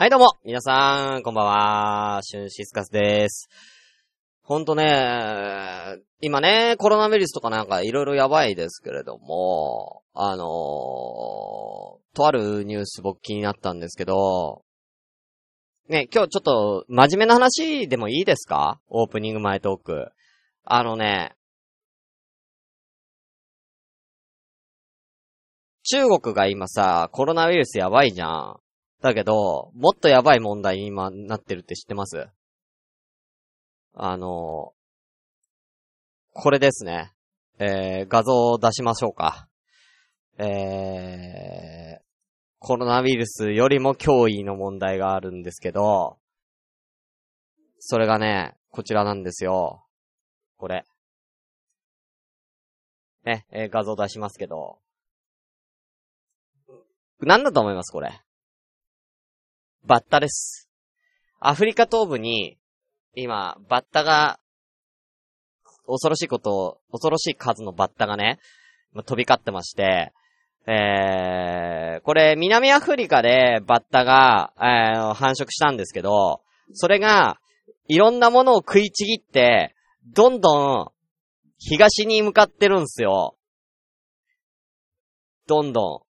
[0.00, 3.48] はい、どうも、皆さん、こんばんは、シュンシスカスです。
[4.42, 10.46] ほんとね、今ね、コロナウイルスとかなんかいろいろやばいですけれども、あのー、
[12.14, 14.62] とあるニュース僕気になったんですけど、
[15.88, 18.80] ね、今日ちょっと真面目な話でもいいですか？
[18.86, 20.12] オープニング前トーク。
[20.62, 21.34] あのね、
[25.82, 28.60] 中国が今さ、コロナウイルスやばいじゃん。
[29.00, 32.28] だけど、もっとやばい問題に今なってるって知ってます？
[33.94, 34.72] あの、
[36.32, 37.12] これですね。
[37.58, 39.48] えー、画像を出しましょうか。
[40.38, 42.02] えー、
[42.60, 46.18] コロナウイルスよりも脅威の問題があるんですけど、
[47.80, 49.84] それがね、こちらなんですよ。
[50.56, 50.84] これ。
[53.24, 54.78] ね、えー画像出しますけど。
[57.20, 57.92] なんだと思います？
[57.92, 58.20] これ。
[59.88, 60.68] バッタです。
[61.40, 62.58] アフリカ東部に、
[63.14, 64.38] 今、バッタが、
[65.86, 68.38] 恐ろしいことを、恐ろしい数のバッタがね、
[68.94, 70.12] 飛び交ってまして、
[70.66, 76.42] えー、これ、南アフリカでバッタが、えー繁殖したんですけど、
[76.74, 77.38] それが、
[77.86, 80.90] いろんなものを食いちぎって、どんどん、
[81.56, 83.38] 東に向かってるんすよ。
[85.46, 86.07] どんどん。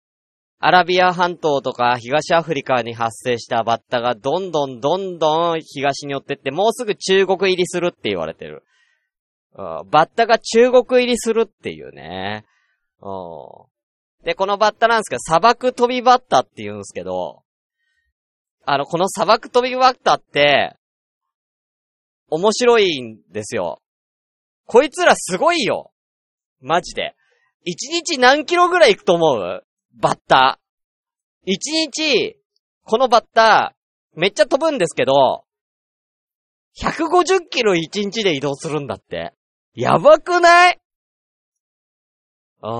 [0.59, 8.63] アラビア半島とか東アフリカに発生したバッタがどんどんどんどん東に寄ってって、もうすぐ中国入りするって言われてる。
[9.57, 12.45] バッタが中国入りするっていうね。
[14.23, 17.43] で、このバッタなんですけど、砂漠飛びバッタって言うんですけど、
[18.65, 20.75] あの、この砂漠飛びバッタって、
[22.29, 23.81] 面白いんですよ。
[24.65, 25.91] こいつらすごいよ。
[26.59, 27.13] マジで。
[27.63, 29.63] 一日何キロぐらい行くと思う？
[29.97, 31.51] バッター。
[31.51, 32.37] 一日、
[32.83, 35.45] このバッター、めっちゃ飛ぶんですけど、
[36.81, 39.33] 150キロ一日で移動するんだって。
[39.73, 40.79] やばくない？
[42.61, 42.71] うん。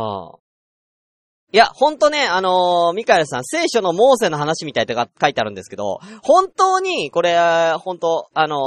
[1.54, 7.38] いや、ほんとね、あのーミカエルさん、聖書のモーセの話みたいとか書いてあるんですけど、本当に、これ、
[7.80, 8.58] 本当あの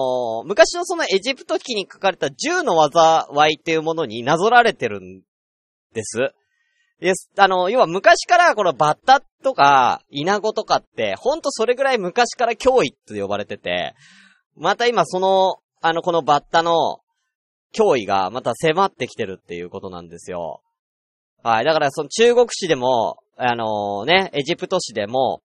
[0.45, 5.21] ー昔のそのエジプト記に書かれた銃の災いっていうものになぞられてるん
[5.93, 6.33] です。
[7.00, 7.31] です。
[7.36, 13.94] あの、要は昔からこのバッタとか、イナゴとかって、ほんとそれぐらい昔から脅威って呼ばれてて、
[14.56, 17.00] また今その、あの、このバッタの
[17.72, 20.60] 脅威がまた迫ってきてるっていうことなんですよ。
[21.42, 21.64] はい。
[21.64, 25.42] だからその中国史でも、あのね、エジプト史でも、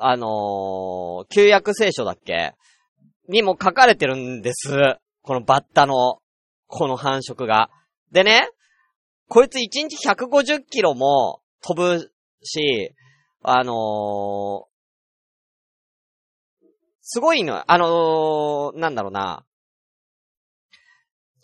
[0.00, 2.54] あのー旧約聖書だっけ
[3.28, 4.96] にも書かれてるんです。
[5.22, 6.18] このバッタの、
[6.66, 7.70] この繁殖が。
[8.10, 8.48] でね、
[9.34, 12.12] こいつ1日150キロも飛ぶ
[12.44, 12.94] し、
[13.42, 14.64] あのー
[17.02, 19.44] すごいの、あのーなんだろうな。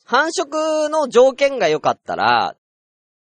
[0.05, 2.55] 繁殖の条件が良かったら、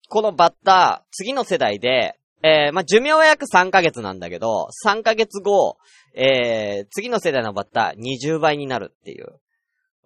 [0.09, 5.77] このバッター、次の世代で、えー、まあ、寿命は約3ヶ月なんだけど、3ヶ月後、
[6.15, 9.39] えー、次の世代のバッター、20倍になるっていう。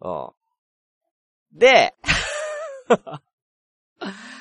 [0.00, 0.30] うん。
[1.56, 1.94] で、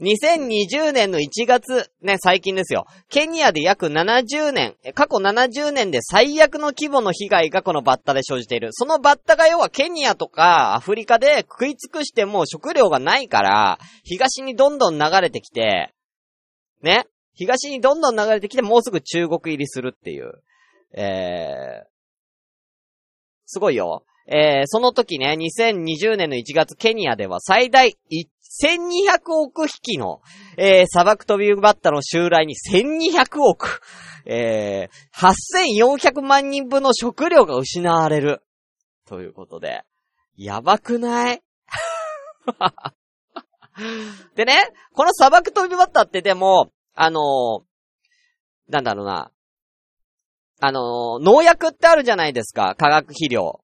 [0.00, 2.86] 2020年の1月、ね、最近ですよ。
[3.08, 8.68] ケニアで約70年、過去70年で最悪の規模の被害がこのバッタで生じている。
[8.72, 15.94] そのバッタが要はケニアとかアフリカで食い尽くしても食料がないから、東にどんどん流れてきて、
[16.82, 20.42] ね、東にどんどん流れてきてもうすぐ中国入りするっていう。
[20.92, 21.86] えー、
[23.46, 24.04] すごいよ。
[24.28, 27.96] えー、その時ね、2020年の1月、ケニアでは最大
[28.62, 30.20] 1200億匹の、
[30.56, 33.80] えー、砂漠飛びバッタの襲来に1200億、
[34.24, 35.34] えー、
[35.92, 38.42] 8400万人分の食料が失われる。
[39.06, 39.84] ということで、
[40.36, 41.42] やばくない？
[44.34, 47.62] でね、この砂漠飛びバッタってでも、あのー
[48.68, 49.30] なんだろうな、
[50.60, 53.60] あのー農薬ってあるじゃないですか、化学肥料。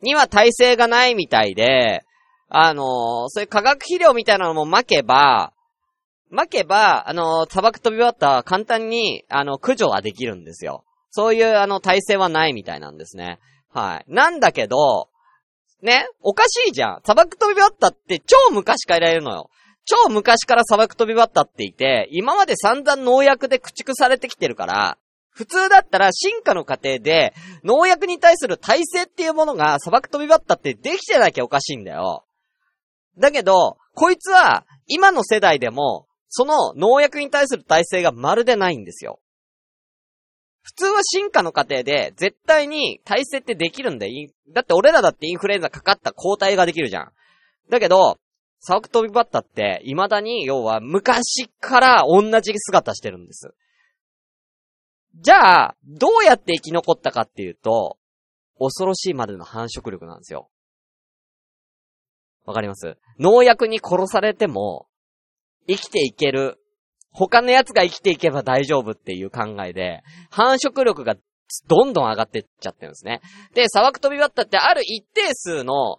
[0.00, 2.04] には耐性がないみたいで、
[2.54, 5.54] あのーそういう化学肥料みたいなのも撒けば、
[6.30, 10.84] 撒けば、あのー砂漠飛びバッタは簡単に、あの、駆除はできるんですよ。
[11.10, 13.38] そういう、あの、耐性はないみたいなんですね。
[13.72, 14.12] はい。
[14.12, 15.08] なんだけど、
[15.82, 17.00] ね、おかしいじゃん。
[17.04, 19.50] 砂漠飛びバッタって超昔からいられるのよ。
[19.84, 24.98] 超昔から砂漠飛びバッタっていて、今まで散々農薬で駆逐されてきてるから、
[25.30, 27.32] 普通だったら進化の過程で、
[27.64, 32.24] 農薬に対する耐性っていうものが砂漠飛びバッタってできてなきゃおかしいんだよ。
[33.18, 39.20] だけど、こいつは、今の世代でも、その農薬に対する耐性がまるでないんですよ。
[40.62, 44.30] 普通は進化の過程で、絶対に体制ってできるんだよ。
[44.50, 47.12] だって俺らだってインフルエンザかかった抗体ができるじゃん。
[47.68, 48.18] だけど、
[48.60, 53.54] サワクトビバッタって、未だに、要は、昔から同じ姿してるんです。
[55.16, 57.98] じゃあ、どうやって生き残ったかっていうと、
[58.58, 60.48] 恐ろしいまでの繁殖力なんですよ。
[62.44, 62.96] わかります？
[63.18, 64.86] 農薬に殺されても、
[65.68, 66.58] 生きていける。
[67.14, 71.16] 他の奴が生きていけば大丈夫っていう考えで、繁殖力が
[71.68, 73.20] どんどん上がってっちゃってるんですね。
[73.54, 75.98] で、砂漠飛びバッタってある一定数の、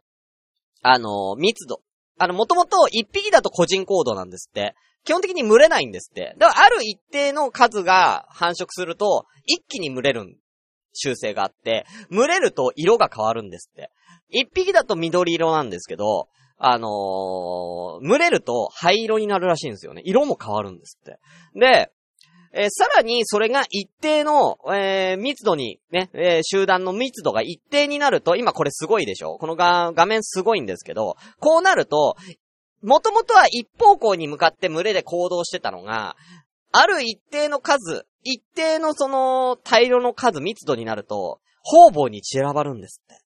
[0.82, 1.82] あの、密度。
[2.18, 4.76] あの、もともと一匹だと個人行動なんですって。
[5.06, 6.36] 基本的に群れないんですって。
[6.38, 10.38] だからある一定の数が繁殖すると、一気に群れる
[10.94, 13.92] 習性があって、群れると色が変わるんですって。
[14.30, 16.30] 一匹だと緑色なんですけど、
[16.66, 20.02] あのー、群れると灰色になるらしいんですよね。
[20.06, 21.20] 色も変わるんですって。
[21.60, 21.92] で、
[22.54, 32.16] えー、さらにそれが一定の、えー、密度に、ね、えー、集団の密度が一定になると、今これすごいでしょこの画面すごいんですけど、こうなると、
[32.82, 36.16] もともとは一方向に向かって群れで行動してたのが、
[36.72, 43.23] ある一定の数、一定のその大量の数、密度になると、方々に散らばるんですって。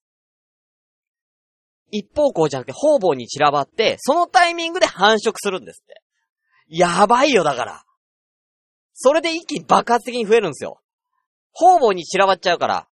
[1.90, 6.02] 一方向じゃなくて方々に散らばって、そのタイミングで繁殖するんですって。
[6.68, 7.84] やばいよ、だから。
[8.94, 10.80] それで一気に爆発的に増えるんですよ。
[11.52, 12.88] 方々に散らばっちゃうから。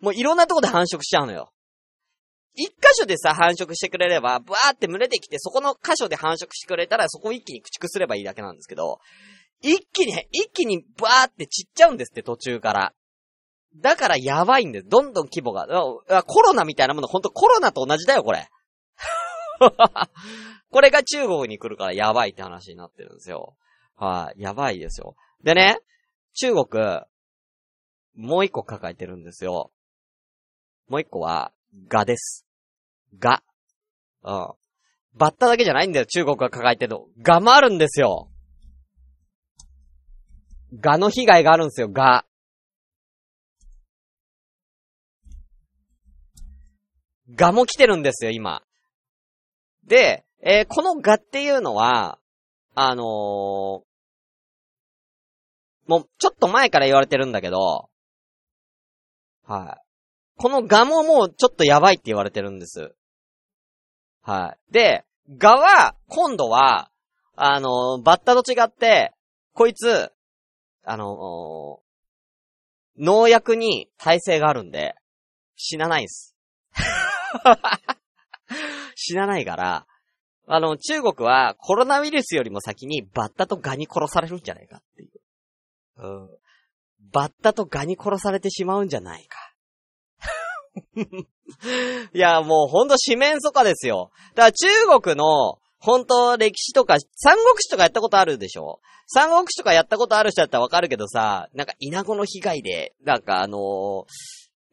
[0.00, 1.52] もういろんなとこで繁殖しちゃうのよ。
[2.54, 8.98] 一箇所でさ、繁殖してくれれば、ブワーって群れてきて、そこの箇所で繁殖してくれたら、そこを一気に駆逐すればいいだけなんですけど、
[9.62, 12.92] 一気に、一気にブワーって散っちゃうんですって、途中から。
[13.76, 14.88] だからやばいんです。
[14.88, 15.66] どんどん規模が。
[16.24, 18.48] コロナみたいなもの、ほんとコロナと同じだよ、これ。
[20.70, 23.56] これが中国に来るからやばいって話になってるんですよ。
[23.96, 25.14] はい、やばいですよ。
[25.42, 25.80] でね、
[26.34, 27.00] 中国、
[28.14, 29.70] もう一個抱えてるんですよ。
[30.88, 31.52] もう一個は、
[31.88, 32.46] ガです。
[33.18, 33.42] ガ。
[34.22, 34.52] うん。
[35.14, 37.06] バッタだけじゃないんだよ、中国が抱えてるの。
[37.22, 38.30] ガもあるんですよ。
[40.78, 42.24] ガの被害があるんですよ、ガ。
[47.34, 48.62] ガも来てるんですよ、今。
[49.84, 52.18] で、えー、このガっていうのは、
[52.74, 53.84] あのー、も
[55.98, 57.90] う、ちょっと前から言われてるんだけど、
[59.46, 59.82] はい。
[60.36, 62.94] このガももうちょっとやばいって言われてるんです。
[64.22, 64.72] はい。
[64.72, 65.04] で、
[65.36, 66.90] ガは、今度は、
[67.36, 69.12] あのー、バッタと違って、
[69.52, 70.12] こいつ、
[70.84, 71.80] あの、
[72.98, 74.94] 農薬に耐性があるんで、
[75.56, 76.36] 死なないんす。
[78.94, 79.86] 死なないから、
[80.46, 85.10] あの、中国はコロナウイルスよりも先にバッタとガに殺されるんじゃないかっていう。
[85.96, 86.30] うん。
[87.12, 89.38] バッタとガに殺されてしまうんじゃないか。
[92.12, 94.10] いや、もうほんと四面楚歌ですよ。
[94.34, 98.80] だから中国の、本当歴史とか、三国志とかやったことあるでしょ？
[99.06, 104.04] 三国志とかやったことある人だったらわかるけどさ、なんか稲子の被害で、なんかあのー、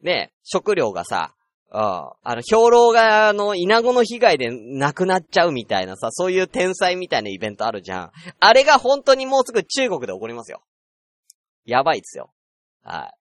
[0.02, 1.34] ね、食料がさ、
[1.70, 8.10] ああの、兵糧が、あの、稲子の被害で亡くなっちゃうみたいなさ、そういう天才みたいなイベントあるじゃん。
[8.40, 10.62] あれが本当にもうすぐ中国で起こりますよ。
[11.66, 12.30] やばいっすよ。
[12.82, 13.12] は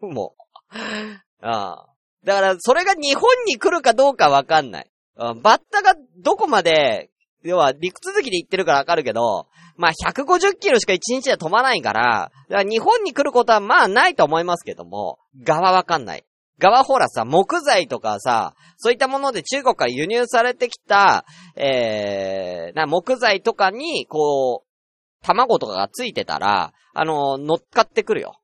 [0.00, 0.04] い。
[0.06, 1.46] もう。
[1.46, 1.86] ああ。
[2.24, 4.90] だから、それが日本に来るかどうかわかんない。
[5.16, 7.10] バッタがどこまで、
[7.42, 16.24] 要は陸続きで行ってるからわかるけど、まあ、150キロしか1日で飛ばないから、から日本に来ることはまあないと思いますけども、側わかんない。
[16.58, 21.24] 側ほらさ、木材とかさ、そういったもので中国から輸入されてきた、
[21.56, 28.38] えー、な、木材とかに、こう、卵とかがついてたら、あの、乗っかってくるよ。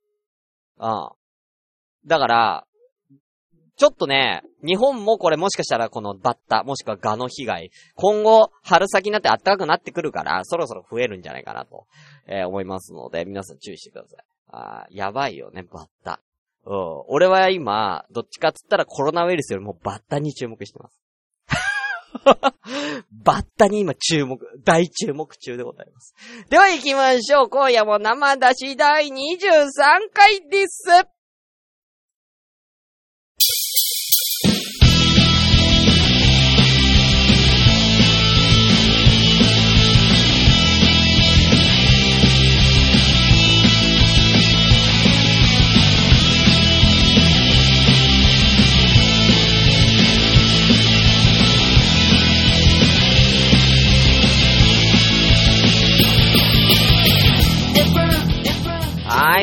[0.78, 1.08] うん。
[2.06, 2.66] だから、
[3.76, 11.86] ちょっとね、日本もこれもしかしたらこのバッタ、もしくはガの被害、今後、春先になって暖かくなってくるから、そろそろ増えるんじゃないかなと、
[12.26, 14.24] えー、思いますので、皆さん注意してください。
[14.52, 16.20] あやばいよね、バッタ。
[16.66, 17.02] うん。
[17.08, 21.00] 俺は今、どっちかっつったらコロナウイルスよりもバッタに注目してます。
[23.24, 26.14] バッタに今注目、大注目中でございます。
[26.48, 27.48] では行きましょう。
[27.48, 29.12] 今夜も生出し第23
[30.12, 31.19] 回です。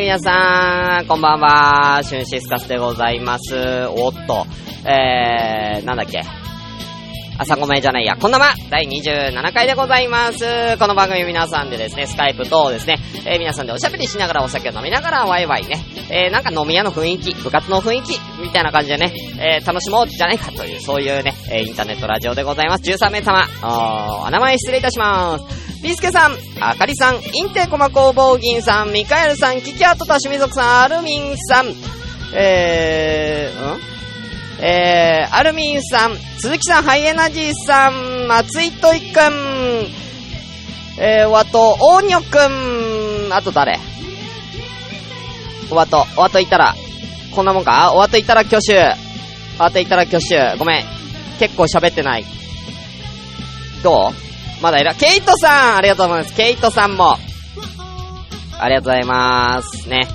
[0.08, 3.54] 皆さん、こんばんは、シュンシスカスでございます。
[3.90, 4.46] おっと、
[4.90, 6.22] えー、なんだっけ。
[7.40, 10.40] 朝ごめじゃないや、こんなま、第27回でございます。
[10.80, 15.78] この番組皆さんでですね、スカイプとですね、えー、皆さんでおしゃべりしながらお酒を飲みながらワイワイね、
[16.10, 22.90] えー、なんか飲み屋の雰囲気、部活の雰囲気、みたいな感じでね、えー、楽しもうじゃないかという、そういうね、えインターネットラジオでございます。
[22.90, 25.84] 13名様、おお名前失礼いたします。
[25.84, 31.68] ビスケさん、あかりさん、インテコマ工房銀さん、ミカエルさん、キキアトタシミ族さん、アルミンさん、
[32.34, 33.97] えー、ん？
[34.60, 39.88] えー、アルミンさん、鈴木さん、ハイエナジーさん、松井といくん、
[41.00, 43.78] えー、おあと、大にょくん、あと誰？
[45.70, 46.74] おあと、おあといたら、
[47.36, 47.94] こんなもんか？
[47.94, 48.96] おあといたら挙手。
[49.60, 50.56] おあといたら挙手。
[50.58, 50.86] ごめん。
[51.40, 52.26] 結構喋ってない。
[53.84, 54.64] どう？
[54.64, 56.36] まだいら、ケイトさんありがとうございます。
[56.36, 57.18] ケイトさんも。
[58.60, 59.88] ありがとうございます。
[59.88, 60.08] ね。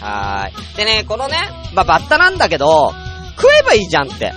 [0.00, 0.76] はーい。
[0.76, 1.36] でね、このね、
[1.74, 2.94] まあ、バッタなんだけど、
[3.40, 4.34] 食えばいいじゃんって。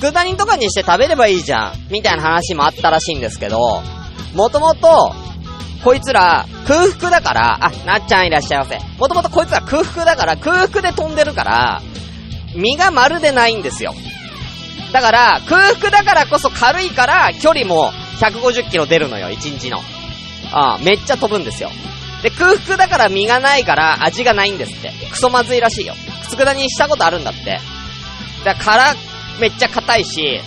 [0.00, 1.72] 佃煮とかにして食べればいいじゃん。
[1.90, 3.82] みたいな話もあったらしいんですけど、
[4.34, 5.14] もともと、
[5.82, 8.78] こいつら空腹だから、あ、なっちゃんいらっしゃいませ。
[8.98, 11.82] もともとこいつら空腹だから、空腹で飛んでるから、
[12.56, 13.94] 身がまるでないんですよ。
[14.92, 19.78] だから、空腹だからこそ軽いから、距離も150キロ出るのよ、1日の。
[20.52, 21.70] ああ、めっちゃ飛ぶんですよ。
[22.22, 24.92] で、空腹だから身がないから味がないんですって。
[25.10, 25.94] クソまずいらしいよ。
[26.30, 27.60] 佃煮したことあるんだって。
[28.44, 28.94] だから、
[29.40, 30.40] めっちゃ硬いし、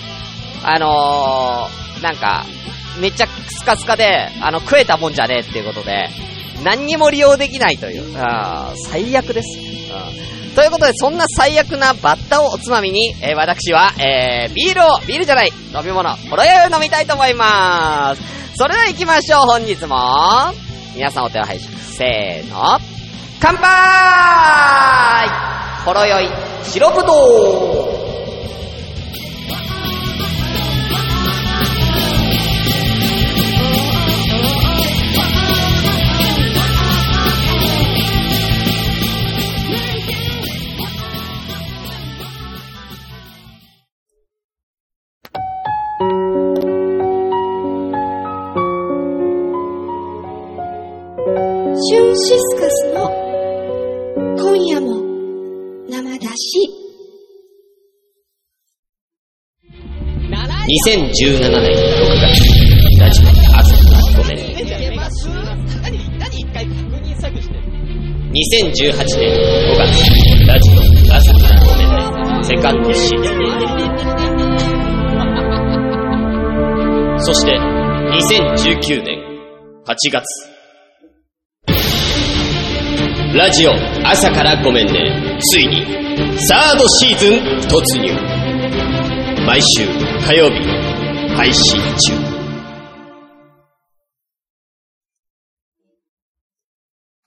[0.63, 2.45] あのー、なんか、
[2.99, 6.09] めっちゃスカスカで、あの、食えたもんじゃねえっていうことで、
[6.63, 8.17] 何にも利用できないという。
[8.17, 9.59] あ最悪です。
[9.59, 10.55] うん。
[10.55, 18.57] ということで、そんな最悪なバッタをおつまみに、えー、私は、えー、ビールを、ビールじゃない、飲み物、ほろ酔いを飲みたいと思いまーす。
[18.57, 19.97] それでは行きましょう、本日も。
[20.95, 21.77] 皆さんお手を拝借。
[21.77, 22.79] せーの。
[23.39, 25.29] 乾杯
[25.85, 26.29] ほろ酔い、
[26.63, 27.86] 白ぶどう
[60.85, 62.37] 2017年6月
[62.99, 64.37] ラジオ朝からごめん
[68.31, 69.25] 2018年
[69.65, 69.89] 5月
[70.45, 70.73] ラジオ
[71.15, 71.97] 朝からごめんね
[72.43, 73.37] セカンドシーズン
[77.21, 79.17] そして2019年
[79.83, 80.23] 8月
[83.35, 83.71] ラジオ
[84.07, 85.83] 朝からごめんねついに
[86.47, 87.33] サードシーズン
[87.67, 88.36] 突入
[89.47, 90.59] 毎週火曜日
[91.37, 92.13] 配信中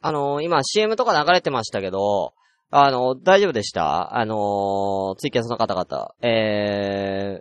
[0.02, 2.34] あのー、今 CM とか流れてましたけど、
[2.70, 4.18] あのー、大丈夫でした？
[4.18, 6.10] あのー、ツイキャスの方々。
[6.20, 7.40] え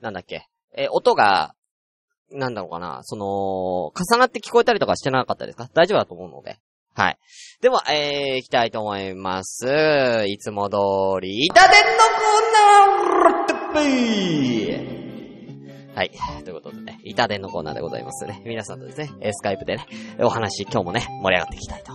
[0.00, 0.46] ー、なんだっけ？
[0.74, 1.54] え音が、
[2.32, 3.26] なんだろうかな、その、
[3.88, 5.68] 重なって聞こえたりとかしてなかったですか？
[5.74, 6.56] 大丈夫だと思うので。
[6.94, 7.18] はい。
[7.60, 10.24] では、えー、行きたいと思います。
[10.26, 10.76] いつも通
[11.20, 13.37] り、イタデンのコーナー
[15.94, 16.10] はい。
[16.44, 18.40] ということでね、イタデンのコーナーでございますね。
[18.46, 19.86] 皆さんとですね、スカイプでね、
[20.20, 21.92] お話、今日もね、盛り上がっていきたいと。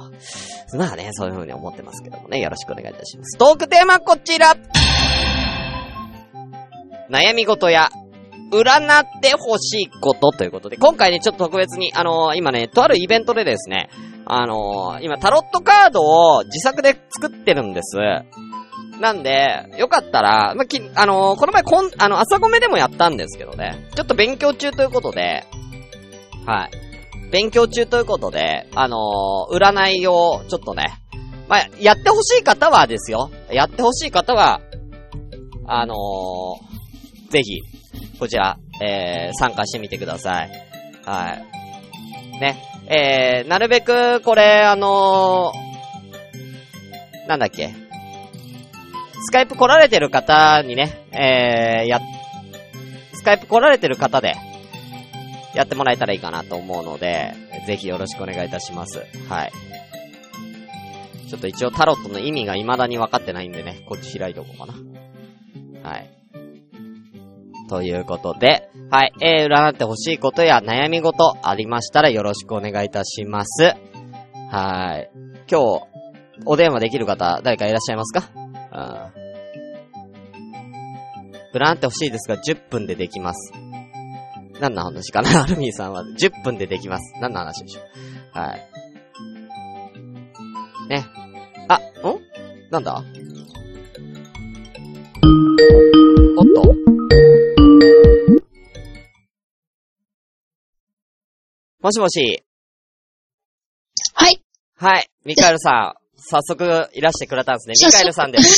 [0.78, 3.38] まあね、そういう風に思ってますけどもね、よろしくお願いいたします。
[3.38, 4.56] トークテーマこちら
[7.10, 7.90] 悩み事や
[8.52, 13.90] 占ってほしいことということで、今回ね、ちょっと特別に、あのー、今ね、とあるイベントでですね、
[14.26, 17.98] あのー、今タロットカードを自作で作ってるんです。
[19.00, 25.46] なんで、よかったら、まあ、き、あのー、この前こん、あの、朝ごめでもやったんですけどね、ちょっと勉強中ということで、
[26.46, 27.30] はい。
[27.32, 30.94] 勉強中ということで、あのー、占いを、ちょっとね、
[31.48, 33.32] まあ、やってほしい方はですよ。
[33.52, 34.62] やってほしい方は、
[35.66, 37.62] あのー、ぜひ、
[38.20, 40.52] こちら、えー、参加してみてください。
[41.06, 42.40] はい。
[42.40, 42.64] ね。
[42.88, 47.83] えー、なるべく、これ、あのー、なんだっけ。
[49.26, 52.00] スカイプ来られてる方にね、えー、や、
[53.14, 54.36] スカイプ来られてる方で、
[55.56, 57.34] やってもらえたらいいかなと思うので、
[57.68, 59.06] ぜひよろしくお願いいたします。
[59.30, 59.52] はい。
[61.30, 64.74] ちょっと一応タロットの意味が未だに分かってないんでね、こっち開いておこうかな。
[65.90, 66.10] はい。
[67.70, 73.76] ということで、はい、えー、占ってほしいことや悩み事ありましたらよろしくお願いいたします。
[74.52, 75.10] はい。
[75.50, 75.88] 今日、
[76.46, 78.43] お電話できる方、誰かいらっしゃいますか？
[81.54, 83.54] ブランって欲しいですが、10分でできます。
[84.60, 85.44] 何の話かな？
[85.44, 87.14] アルミーさんは10分でできます。
[87.22, 88.38] 何の話でしょう？
[88.38, 88.70] はい。
[90.90, 91.06] ね。
[91.68, 91.82] あ、ん
[92.72, 93.04] なんだ？
[96.38, 96.74] おっと
[101.82, 102.44] もしもし。
[104.16, 104.42] はい。
[104.76, 105.10] はい。
[105.24, 106.04] ミカエルさん。
[106.18, 107.74] 早速いらしてくれたんですね。
[107.88, 108.56] ミカエルさんです。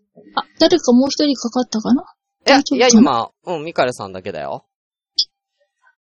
[0.34, 2.04] あ、誰かもう一人かかったかな？
[2.46, 4.64] いや、いや、今、うん、ミカエルさんだけだよ。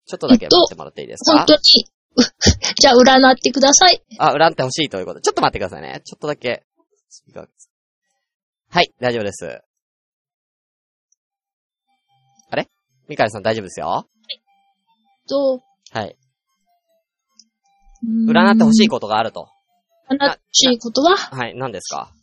[0.06, 1.60] ちょっとだけ待ってもらっていいですか、本当に。
[2.16, 2.22] う
[2.80, 4.02] じゃあ、占ってください。
[4.20, 5.24] あ、恨んでほしいということで。
[5.24, 6.02] ちょっと待ってくださいね。
[6.06, 6.66] ちょっとだけ。
[8.70, 9.62] はい、大丈夫です。
[12.50, 12.70] あれ？
[13.08, 14.08] ミカエルさん大丈夫ですよ
[15.30, 16.18] と、はい。
[18.04, 19.50] うーん占ってほしいことがあると。
[20.10, 22.14] 占ってほしいことは、はい、何ですか？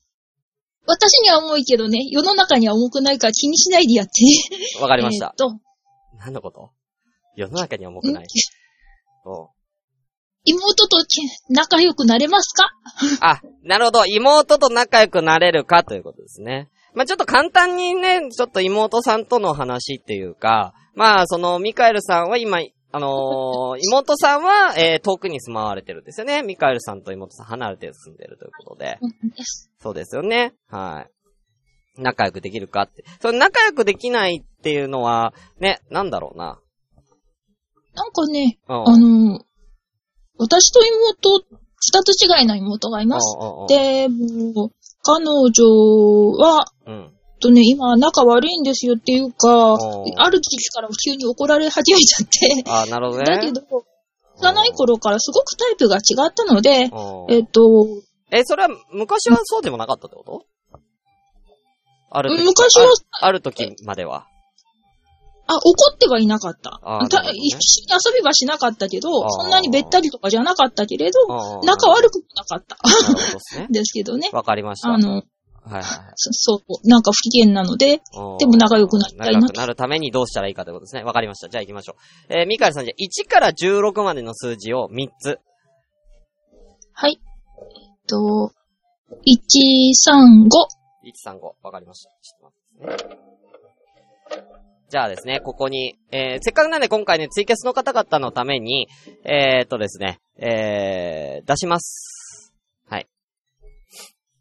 [0.87, 4.81] 私には重いけどね、世の中には重くないから気にしないでやってね。
[4.81, 5.35] わかりましたえーっ。
[5.37, 5.59] と、
[6.19, 6.71] 何のこと？
[7.37, 8.27] 世の中には重くない。
[9.25, 9.49] おう
[10.47, 11.05] 妹とけ
[11.49, 12.71] 仲良くなれますか？
[13.21, 14.05] あ、なるほど。
[14.05, 16.69] 妹と仲良くなれるかということですね。
[16.93, 22.59] まあ、ちょっと簡単にね、ちょっと妹さんとの話っていうか、まあ、その、ミカエルさんは今、
[22.95, 26.43] あのー妹さんは、えー、遠くに住まわれてるんですよね。
[26.43, 29.01] ミカエルさんと妹さん離れて住んでるということで。
[29.81, 30.55] そうですよね。
[30.69, 31.05] は
[31.99, 32.01] い。
[32.01, 33.05] 仲良くできるかって。
[33.21, 36.61] その仲良くできないっていうのは、ね、なんだろうな。
[37.95, 38.89] なんかね、うん。
[38.89, 39.45] あの、
[40.39, 41.45] 私と妹、
[41.77, 43.37] 二つ違いな妹がいます。
[43.69, 44.71] で、もう、
[45.03, 47.13] 彼女は、うん。
[47.45, 49.75] とね、今仲悪いんですよっていうか、
[50.17, 52.29] ある時期から急に怒られ始めちゃっ
[52.65, 53.25] て、あ、なるほどね。
[53.25, 53.61] だけど、
[54.39, 57.87] 幼い頃からすごくタイプが違ったので、うんえっと、
[58.31, 60.45] え、それは昔はそうでもなかったってこと？
[62.11, 62.87] ある時昔は
[63.21, 64.27] あある時までは。
[65.47, 66.81] あ、怒ってはいなかった。
[67.11, 67.37] た一緒に
[67.93, 72.77] 遊びはしなかったけどそんなにべったりとかじゃなかったけれど、うん仲悪くもなかった。
[72.83, 73.67] なるほどですね。
[73.71, 74.31] ですけどね。
[74.33, 74.89] わかりました。
[74.89, 75.23] あの、
[75.65, 78.39] はいはいはいそそう、なんか不機嫌なので、うん。
[78.39, 81.05] でも仲良くなりたいな仲良くなるためにどうしたらいいかということですね。
[81.05, 81.49] わかりました。
[81.49, 81.97] じゃあ行きましょ
[82.29, 82.35] う。
[82.35, 85.39] えー、ミカエルさんじゃあ1から16までの数字を3つ。
[86.93, 87.19] はい。
[87.19, 88.53] えっと、
[89.27, 90.49] 135。
[91.27, 91.41] 135。
[91.63, 92.11] わかりました。
[92.21, 93.25] ちょっと待ってね。
[94.91, 98.89] じゃあですね、ここに、えー、せっかくなんで今回ね、ツイキャスの方々のために、
[99.25, 102.55] えーっとですね、えー、出します。
[102.89, 103.09] はい。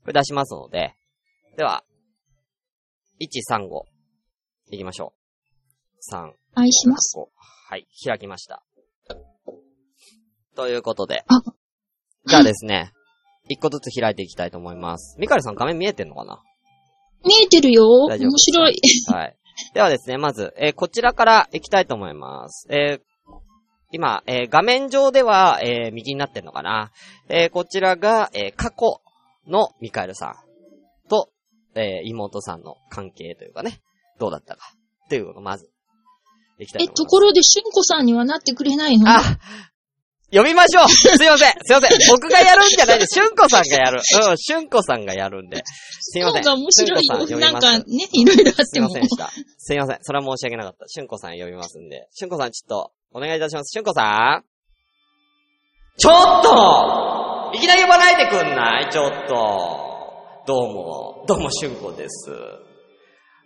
[0.04, 0.94] これ出しますので、
[1.56, 1.84] では、
[3.22, 3.84] 135。
[4.72, 5.14] いきましょ
[6.12, 6.16] う。
[6.16, 7.16] 3、愛します。
[7.16, 7.28] 5。
[7.70, 8.64] はい、開きました。
[10.56, 11.24] ということで。
[11.28, 11.42] あ
[12.26, 12.92] じゃあですね、
[13.50, 15.16] 一個ずつ開いていきたいと思います。
[15.20, 16.42] ミカエルさん画面見えてんのかな？
[17.24, 17.86] 見えてるよ。
[18.08, 18.82] 面白い。
[19.14, 19.38] はい。
[19.76, 22.68] ではですね、まず、えーこちらから行きたいと思います。
[22.72, 23.02] えー
[23.92, 26.92] 今、えー画面上では、えー右になってんのかな？
[27.30, 29.02] えーこちらが、えー過去
[29.48, 30.43] のミカエルさんと、
[31.76, 33.82] えー妹さんの関係というかね、
[34.20, 34.74] どうだったか。
[35.06, 35.70] っていうのをまず、
[36.60, 39.10] 行きたいえ、ところで、しゅんこさんにはなってくれないの？
[39.10, 39.22] あ
[40.32, 43.20] 読みましょう すいませんすいません僕がやるんじゃないです。
[43.20, 44.02] しゅんこさんがやる。
[44.30, 45.62] うん、しゅんこさんがやるんで。
[46.00, 46.44] すいません。
[46.44, 47.40] なんか面白いよ。
[47.40, 48.88] なんかね、いろいろあっすても。
[48.88, 49.30] いませんでした。
[49.58, 49.98] すいません。
[50.02, 50.88] それは申し訳なかった。
[50.88, 52.08] しゅんこさん呼びますんで。
[52.14, 53.72] しゅんこさんちょっと、お願いいたします。
[53.72, 54.44] しゅんこさん
[56.00, 58.90] ちょっといきなり呼ばないでくんない？
[58.92, 59.83] ちょっと。
[60.46, 61.24] どうも。
[61.26, 62.30] どうもしゅんこです。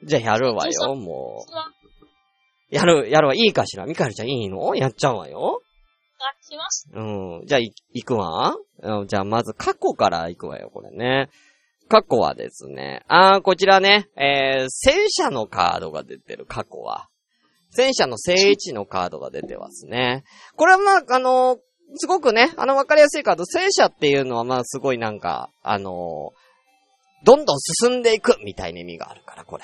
[0.04, 1.46] じゃあやるわよ、も
[2.72, 2.76] う。
[2.76, 3.36] やる、やるわ。
[3.36, 3.86] いいかしら？
[3.86, 4.74] みかえるちゃんいいの？
[4.76, 5.62] やっちゃうわよ。
[6.42, 6.90] します。
[6.92, 7.00] う
[7.44, 7.44] ん。
[7.46, 8.56] じゃあ、い、行くわ。
[8.82, 11.30] うんじゃあ、まず、過去から行くわよ、これね。
[11.88, 13.04] 過去はですね。
[13.08, 17.10] あー、こちらね、えー、戦車のカードが出てる、過去は。
[17.70, 20.24] 戦車の正位置のカードが出てますね。
[20.56, 21.60] これはまあ、あのー
[21.96, 26.47] すごくね、あの、わかりやすいカード、戦車っていうのはまあ、すごいなんか、あのー
[27.24, 29.64] どんどん進んでいく、みたいな意味があるから、これ。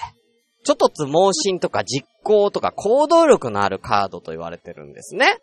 [0.63, 5.37] ちょっとつ盲信とか実行とか行動力のあるカードと言われてるんですね。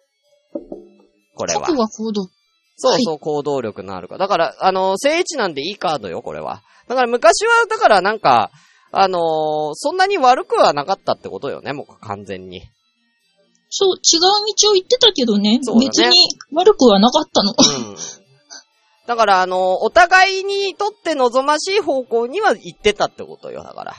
[1.34, 1.60] これは。
[1.60, 2.28] は行動。
[2.76, 4.16] そうそう、行動力のあるか。
[4.16, 6.62] だから、あの、正位置なんでいいカードよ、これは。
[6.88, 8.50] だから昔は、だからなんか、
[8.92, 12.62] あのーそんなに悪くはなかったってことよね、もう完全に。
[13.68, 14.20] そう、違う
[14.64, 15.58] 道を行ってたけどね。
[15.58, 17.52] ね別に悪くはなかったの。
[17.52, 17.96] うん。
[19.10, 23.94] だから、あのーお互いにとって望ましい方向には行ってたってことよ、だから。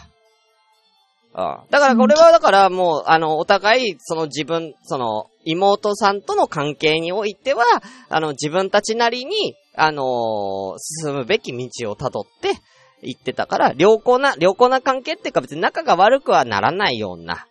[1.34, 1.70] うん。
[1.70, 7.66] だからこれは、だからもう、あの、お互い、その自分、その、妹さんとの関係においては、
[8.08, 12.54] あの、自分たちなりに、あのー進むべき道を辿って
[13.02, 17.48] 行ってたから、良好な、良好な関係っていうか別に仲が悪くはならないような、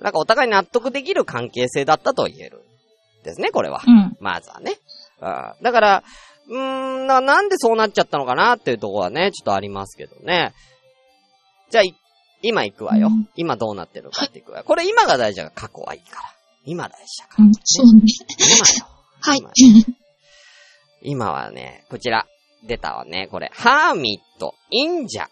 [0.00, 2.64] なんかお互い納得できる関係性だったと言える。
[3.22, 3.82] ですね、これは。
[3.86, 4.16] うん。
[4.18, 4.78] まずはね。
[5.20, 6.02] うんだから、
[6.48, 10.52] うーんな、なんでそうなっちゃったのかなっていうところはね、ちょっとありますけどね。
[11.70, 11.94] じゃあ、い
[12.42, 13.08] 今行くわよ。
[13.08, 14.64] うん今どうなってるかっていくわよ。
[14.64, 16.34] これ今が大事だから過去はいいから。
[16.66, 17.44] 今大事だから。
[17.44, 18.02] うん、そうね。
[18.38, 18.86] 今よ。
[19.20, 19.50] はい今。
[21.02, 22.26] 今はね、こちら、
[22.66, 23.50] 出たわね、これ。
[23.54, 25.28] ハーミット、忍者っ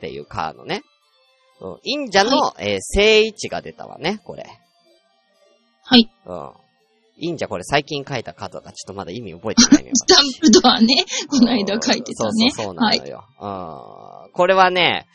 [0.00, 0.82] ていうカードね。
[1.60, 4.44] うん、忍者の、えー正位置が出たわね、これ。
[5.84, 6.10] はい。
[6.26, 6.52] うん。
[7.18, 9.94] 忍者これ最近書いたカードがちょっとまだ意味覚えてないのよ。
[9.96, 11.04] スタンプドアね。
[11.28, 12.28] この間書いてたね。
[12.28, 13.24] そうそうそうなのよ。
[13.40, 14.32] うん。
[14.32, 15.06] これはね、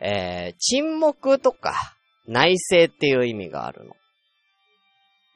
[0.00, 1.74] えー、沈黙とか
[2.26, 3.94] 内政っていう意味があるの。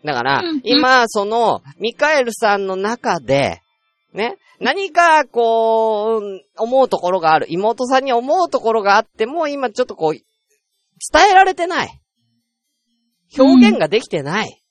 [0.04, 3.60] だから、うんうん今、その、ミカエルさんの中で、
[4.12, 7.46] ね、何か、こう、うん思うところがある。
[7.48, 12.00] 妹さんに思うところがあっても、今ちょっとこう、伝えられてない。
[13.36, 14.63] 表現ができてない。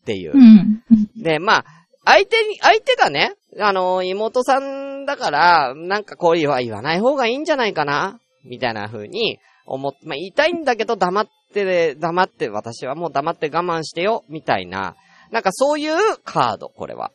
[0.00, 0.32] っていう。
[0.34, 0.82] うん。
[1.22, 1.64] で、まあ、
[2.04, 14.96] 相手に、相手がね、あの、妹さんだから、なんかこういうは言わない方がいいんじゃないかなみたいな風に思って、まあ言いたいんだけど黙って、黙って、私はもう黙って我慢してよ、みたいな、
[15.30, 17.10] なんかそういうカード、これは。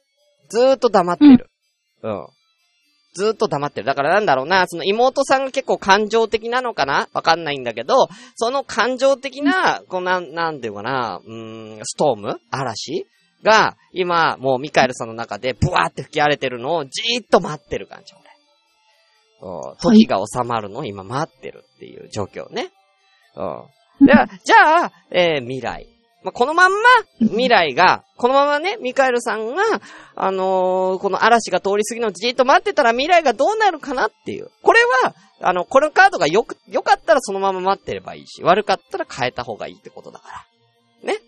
[0.49, 1.49] ずーっと黙ってる。
[2.03, 2.27] うん。
[3.15, 3.85] ずっと黙ってる。
[3.87, 7.07] だからなんだろうな、その妹さんが結構感情的なのかな？
[7.13, 12.39] わかんないんだけど、その感情的な、こうなん、なんていうかな、うーん、ストーム？
[12.51, 13.07] 嵐？
[13.43, 18.21] が、今、もうミカエルさんの中で、ブワーって吹き荒れてるのをじーっと待ってる感じ、俺。
[19.41, 20.79] うん時が収まるの？
[20.79, 22.71] を今待ってるっていう状況ね。
[23.35, 24.05] うん。
[24.05, 25.87] でじゃあ、えー未来。
[26.25, 26.77] まあ、このまんま、
[27.19, 29.61] 未来が、このままね、ミカエルさんが、
[30.15, 34.49] あのーこの嵐が通り過ぎるのをじーっと待ってたら未来がどうなるかなっていう。
[34.63, 40.45] これは、あの、このカードがよく、良かったらそのまま待ってればいいし、悪かったら変えた方がいいってことだか
[41.03, 41.13] ら。
[41.13, 41.19] ね？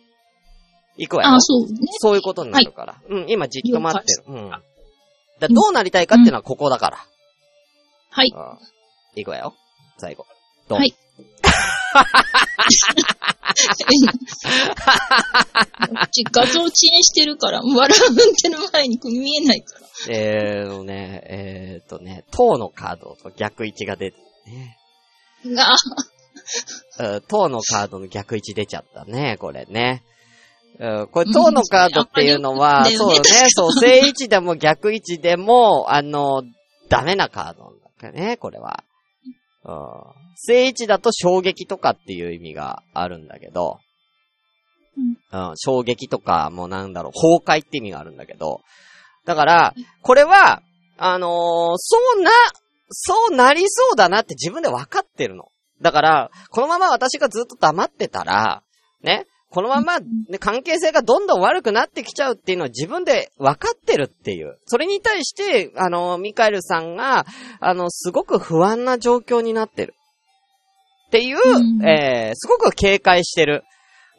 [0.98, 1.30] 行くわよ。
[1.36, 1.78] あ、そうね。
[2.00, 2.96] そういうことになるから。
[3.08, 4.24] うん、今じっと待ってる。
[4.28, 4.50] うん。
[4.50, 6.98] だどうなりたいかっていうのはここだから。
[8.10, 8.34] はい。
[8.36, 8.58] うん。
[9.16, 9.54] 行くわよ。
[10.00, 10.26] 最後。
[10.68, 10.80] ドン。
[10.80, 10.96] はい
[16.12, 19.88] ち 画像遅延してるから、笑うっての前に見えないから。
[20.10, 24.78] えーのね、えーとね、塔のカードと逆位置が出てね。
[25.46, 25.76] が、
[27.00, 30.04] うん塔のカードの逆位置出ちゃったね、これね。
[30.80, 36.44] うん、これ、塔のカードっていうのは、うんそうね、そう、正位置でも逆位置でも、あの、
[36.90, 38.84] ダメなカードなんだね、これは。
[39.68, 39.76] うん、
[40.36, 43.80] 正位置だと衝撃とかっていう意味があるんだけど、
[45.32, 48.62] うん、衝撃とか、もうなんだろう、崩壊って意味があるんだけど、
[49.26, 50.62] だから、これは、
[50.98, 52.32] あのーそうな、
[52.90, 55.50] そうなりそうだなって自分で分かってるの。
[55.82, 58.64] だから、このまま私がずっと黙ってたら、
[59.04, 64.58] ね、このまま、ね、関係性がどんどん悪くなってきちゃうっていうのは自分で分かってるっていう。
[64.66, 67.26] それに対して、あの、ミカエルさんが、
[67.60, 69.94] あの、すごく不安な状況になってる。
[71.08, 73.64] っていう、うんえー、すごく警戒してる。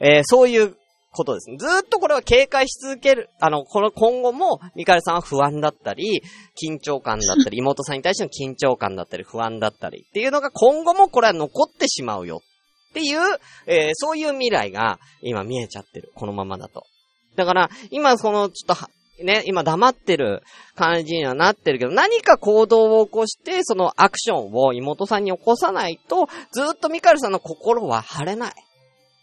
[0.00, 0.76] えー、そういう
[1.12, 1.56] ことですね。
[1.58, 3.28] ずーっとこれは警戒し続ける。
[3.40, 6.22] あの、この今後も、ミカエルさんは不安だったり、
[6.62, 12.40] 緊張感だったり、 妹さんに対しての緊張感だったり、不安だったり、っていうのが今後もこれは残ってしまうよ。
[12.90, 13.20] っていう、
[13.66, 16.10] えーそういう未来が今見えちゃってる。
[16.14, 16.84] このままだと。
[17.36, 18.90] だから、今その、ちょっとは、
[19.22, 20.42] ね、今黙ってる
[20.74, 28.52] 感じにはなってるけど、何か行動を起こして、そのアクションを妹さんに起こさないと、ずーっとミカエルさんの心は晴れない。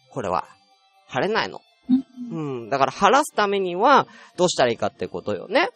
[0.10, 0.46] これは。
[1.08, 1.62] 晴れないの。
[2.32, 2.70] うん。
[2.70, 5.70] だから晴らすためには、どうしたらいいかってことよね。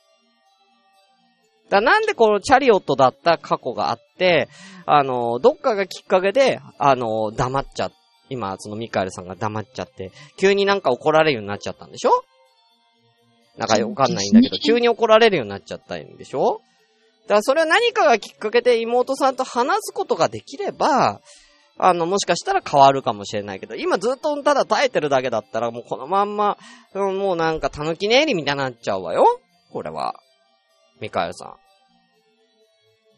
[1.70, 4.50] だなんでこのチャリオットだった過去があって、
[4.86, 7.92] あの、どっかがきっかけで、あの、黙っちゃっ
[8.32, 12.12] 今、そのミカエルさんが黙っちゃって、急になんか怒られるようになっちゃったんでしょ？
[13.58, 14.88] なんかわかんないんだけど、急に。
[14.88, 16.62] 怒られるようになっちゃったんでしょ？
[17.24, 21.22] だからそれは何かがきっかけで妹さんと話すことができれば、
[21.80, 26.58] あの、もしかしたら変わるかもしれないけど、今ずっとただ耐えてるだけだったら、もうこのまんま、
[26.94, 29.26] うんもうなんか狸ネイリみたいになっちゃうわよ。
[29.72, 30.14] これは。
[31.00, 31.54] ミカエルさん。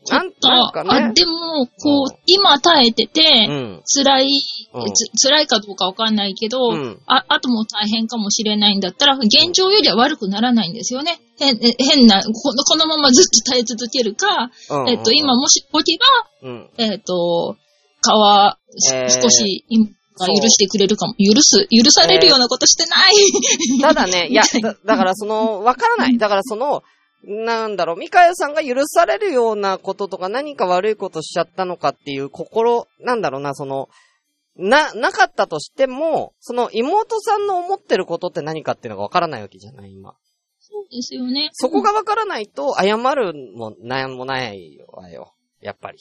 [0.03, 1.13] ちょっと、なんかあ、ね。
[1.13, 3.83] でも、こう今耐えてて、うん。
[3.85, 4.25] 辛い、
[4.73, 11.19] うんつ辛いかどうかわかんないけど、うんあ、あとも大変かもしれないんだったら、現状よりは悪くならないんですよね。
[11.37, 16.05] 変、え変な、このこのままずっと耐え続けるか、うんえっと、今もし、時が、
[16.49, 16.69] うん。
[16.77, 17.57] えっと、
[18.01, 21.13] 川、すえー少し、許してくれるかも。
[21.13, 23.81] 許す、許されるようなことしてない。
[23.81, 26.17] ただね、いや、だだからその、わからない。
[26.17, 26.81] だからその、
[27.23, 33.89] なんだろう、ミカエルさんが許されるようなこととか何か悪いことしちゃったのかっていう心、なんだろうな、その、
[34.55, 40.15] な、なかったとしても、その妹さんの思ってることって何かっていうのがわからないわけじゃない、今。
[40.60, 41.49] そうですよね。
[41.53, 45.34] そこがわからないと、謝るも、なんもないわよ。
[45.62, 45.99] やっぱり。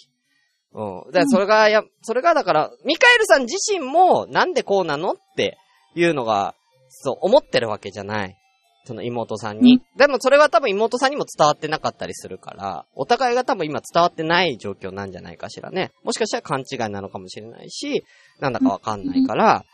[0.73, 1.13] うん。
[1.13, 5.59] で、それが、や、それがだから、ミカエルさん自身も、なんでこうなのって
[5.95, 6.55] いうのが、
[6.89, 8.37] そう、思ってるわけじゃない。
[8.91, 9.81] その妹さんに。
[9.97, 15.93] でもそれは多分妹さんにも伝わってなかったりするから、お互いが多分今伝わってない状況なんじゃないかしらね。
[16.03, 18.05] もしかしたら勘違いなのかもしれないし、
[18.41, 19.65] なんだかわかんないから、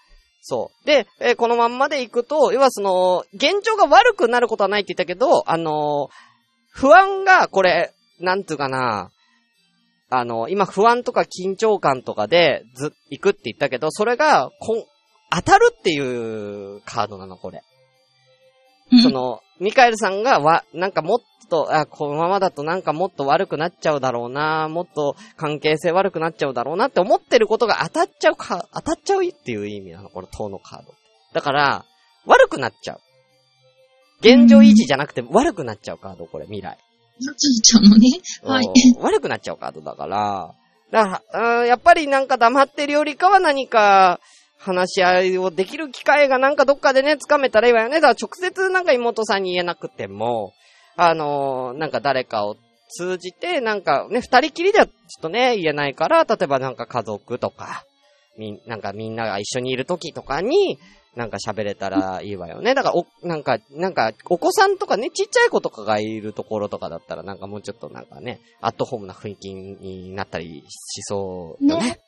[0.43, 0.87] そう。
[0.87, 6.37] で、えーこのまんまでいくと、要はその、現状が悪くなることはないって言ったけど、あのー
[6.69, 9.11] 不安が、これ、なんていうかな、
[10.11, 14.85] あの、今不安とか緊張感とかでず、行くって言ったけど、それが、こん、
[15.35, 17.63] 当たるっていうカードなの、これ。
[18.93, 21.19] うんその、ミカエルさんがわ、なんかもっ
[21.49, 30.95] と、あ、このままだとなんかもっと悪くなっちゃうだろうな、もっと関係性悪くなっちゃうだろうなって思ってることが当たっちゃうか、当たっちゃうっていう意味なの、この塔のカード。
[31.33, 31.85] だから、
[32.27, 33.01] 悪くなっちゃう。
[34.21, 36.79] 現状維持じゃなくて悪くなっちゃうカード、これ、未来。
[37.21, 38.21] なっちゃうのね。
[38.43, 38.65] はい。
[38.65, 40.55] うん悪くなっちゃうカードだから、
[40.91, 44.21] だから、うんやっぱりなんか黙ってるよりかは何か、
[44.59, 47.97] 話し合いをできる機会がなんかどっかでね、つかめたらいいわよね。
[47.97, 50.53] だから直接なんか妹さんに言えなくても、
[50.97, 52.57] あのーなんか誰かを
[52.89, 57.85] 通じて、なんかね、二人きりではちょっとね、言えないから、例えばなんか家族とか、
[58.39, 60.79] み、なんかみんなが一緒にいる時とかに、
[61.17, 62.75] なんか喋れたらいいわよね。
[62.75, 71.89] だから、お、なんか、なんか、お子さんとかね、ちっちゃい子とかがいるところとかだったら、なんかもうちょっとなんかね、アットホームな雰囲気になったりしそうよね。
[71.89, 72.01] ね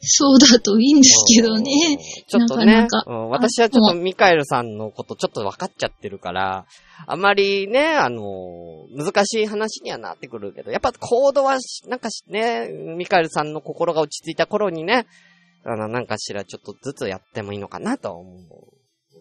[0.00, 1.72] そうだといいんですけどね。
[1.90, 6.66] うんちょっとねなかなかうん私はちょっとミカエルさんのことちょっと分かっちゃってるから、
[7.06, 15.06] あまりね、あの、難しい話にはなってくるけど、やっぱコードはし、なんかしね、ミカエルさんの心が落ち着いた頃にね、
[15.64, 18.78] あの、なんかしらちょっとずつやってもいいのかなと思う。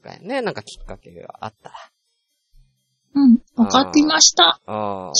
[0.07, 1.91] がね、なんかきっかけがあった
[3.13, 3.39] うん。
[3.55, 4.59] わかりました。
[4.65, 4.73] ら。
[4.73, 5.11] うん。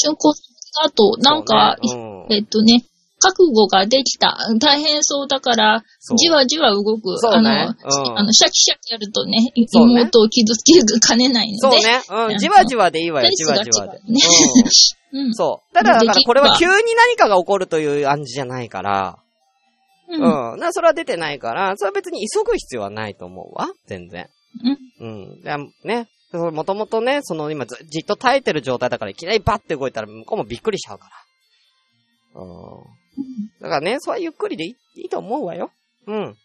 [0.84, 1.98] あと、なんか、ねう
[2.32, 2.84] んえっとね、
[3.32, 4.38] 覚悟ができた。
[4.60, 5.84] 大変そうだから、
[6.18, 7.12] じわじわ動く。
[7.14, 11.80] ねあの、うんあの、シャキシャキやるとね、妹を傷つけかねないので。
[11.80, 12.32] そうね。
[12.32, 12.38] うん。
[12.38, 14.00] じわじわでいいわよ、じわじわで。
[14.00, 14.20] ね
[15.14, 15.28] うん。
[15.28, 15.34] うん。
[15.34, 15.74] そう。
[15.74, 19.18] ただ、だからこれは急に何かが起こるという暗示じゃないから、
[20.10, 20.54] うん。
[20.54, 20.60] うん。
[20.60, 23.70] な、それは出てないから、それは別に急ぐ必要はないと思うわ。
[23.88, 24.28] 全然。
[25.00, 25.42] うん。
[25.42, 26.08] でね。
[26.34, 31.10] もともとね、その今ずじっと耐えてる状態だからいきなりバッて動いたら向こうもびっくりしちゃうか
[32.36, 32.42] ら。
[32.42, 32.97] うん。
[33.62, 35.72] だからね、それはゆっくりでいいいいと思うわよ。
[36.08, 36.16] うん。
[36.16, 36.36] あり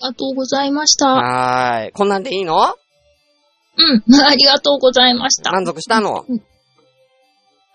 [0.00, 1.06] がとうございました。
[1.06, 1.92] はーい。
[1.92, 2.56] こんなんでいいの？
[2.58, 4.02] うん。
[4.24, 5.50] ありがとうございました。
[5.52, 6.24] 満足したの？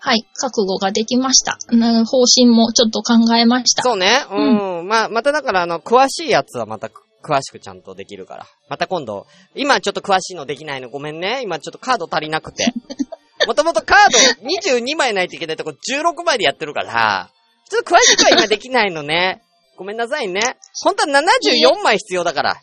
[0.00, 0.22] はい。
[0.34, 1.58] 覚悟ができました。
[1.70, 3.82] うん方針もちょっと考えました。
[3.82, 4.24] そうね。
[4.30, 4.88] うん。
[4.88, 6.88] まあ、まただから、あの、詳しいやつはまた、
[7.22, 8.46] 詳しくちゃんとできるから。
[8.68, 11.40] また今度、今ちょっと詳しいのできないのごめんね。
[11.42, 12.72] 今ちょっとカード足りなくて。
[13.46, 13.98] もともとカー
[14.40, 17.30] ド22枚ないといけないとこ16枚でやってるから、
[17.68, 19.42] ちょっと詳しくは今できないのね。
[19.76, 20.56] ごめんなさいね。
[20.82, 22.56] 本当は74枚必要だから。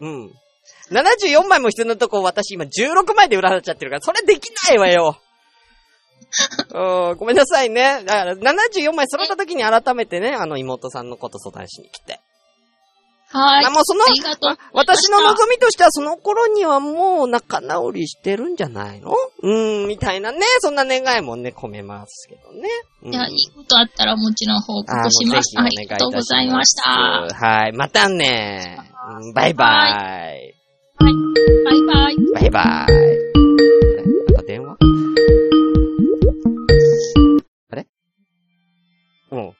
[0.00, 0.32] うん。
[0.90, 5.18] 74枚も必要なとこ私今16枚で占っちゃってるから、それできないわよ。
[6.72, 8.02] うん、ごめんなさいね。
[8.04, 12.20] だから、74枚揃った時に改めてね、あの妹さんのこと相談しに来て。
[13.36, 13.62] はい。
[13.64, 14.04] まあもうその。
[14.72, 19.12] 私の望みとしてはその頃にはもう仲直りしてるんじゃないの？
[19.42, 22.68] うーん、みたいなね、そんな願いもね、込めますけどね。
[23.02, 25.58] うんいや、いいことあったらもちろん報告します。
[25.58, 27.28] ありがとうございました。
[27.34, 28.78] はい、またね。
[29.20, 29.88] うんバイバ
[30.32, 30.54] イ。
[31.00, 31.12] バイ
[31.82, 32.16] バイ。
[32.34, 32.64] バイバイ。
[32.64, 33.20] あれ？
[34.04, 34.76] なんか電話？
[37.70, 37.86] あれ？
[39.32, 39.52] うん。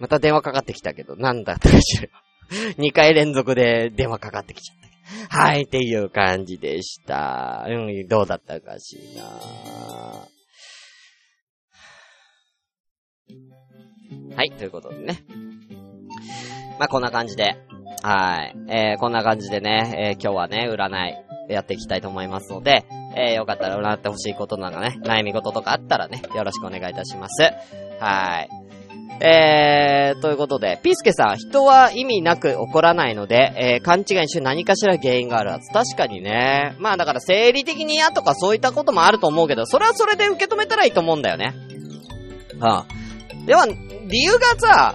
[0.00, 2.08] また電話かかってきたけど、なんだったかしら。
[2.78, 4.88] 2回連続で電話かかってきちゃった。
[5.28, 7.66] はい、っていう感じでした。
[7.68, 9.24] うん、どうだったかしら。
[14.36, 15.24] はい、ということでね。
[16.78, 17.56] まあ、こんな感じで。
[18.02, 18.54] はい。
[18.68, 20.88] えー、こんな感じでね、えー、今日はね、占
[21.50, 22.84] いやっていきたいと思いますので、
[23.16, 27.42] えー、よかったら占ってほしいことなんかね、悩み事とかあったらね、よろしくお願いいたします。
[27.98, 28.67] はい。
[29.20, 35.72] えー、ということで、ピースケさん、人は意味なく起こらないので、えー、勘違いして何かしら原因があるはず。
[35.72, 36.76] 確かにね。
[36.78, 41.54] まあだから生理的に嫌とかそういったこともあると思うけど、それはそれで受け止めたらいいと思うんだよね。
[42.60, 42.86] はあ。
[43.46, 44.94] では、理由がさ、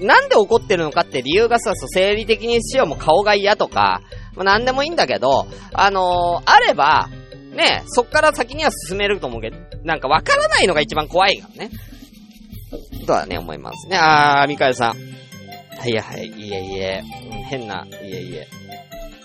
[0.00, 4.00] なんで怒ってるのかって理由がさ、そう生理的にしようも顔が嫌とか、
[4.34, 7.08] まあ、なんでもいいんだけど、あのーあれば、
[7.54, 11.70] ね、そっから先には進めると思うけど、なんかわからないのが一番怖いからね。
[13.06, 13.96] とはね、思いますね。
[13.98, 14.96] あー、ミカエさん。
[15.78, 17.02] はいやはい、いえいえ、
[17.32, 18.48] うん変な、いえいえ、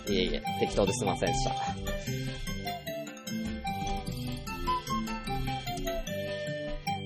[0.07, 1.51] いえいえ、適当ですいませんでした。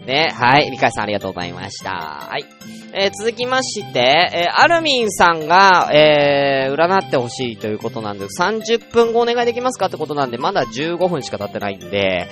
[0.06, 1.92] ね、はい、ミカエさんありがとうございました。
[1.92, 2.46] はい。
[2.94, 4.00] えー続きまして、
[4.34, 12.28] えーアルミンさんが、えー占ってほしいということなんで、30分後お願いできますかってことなんで、まだ15分しか経ってないんで、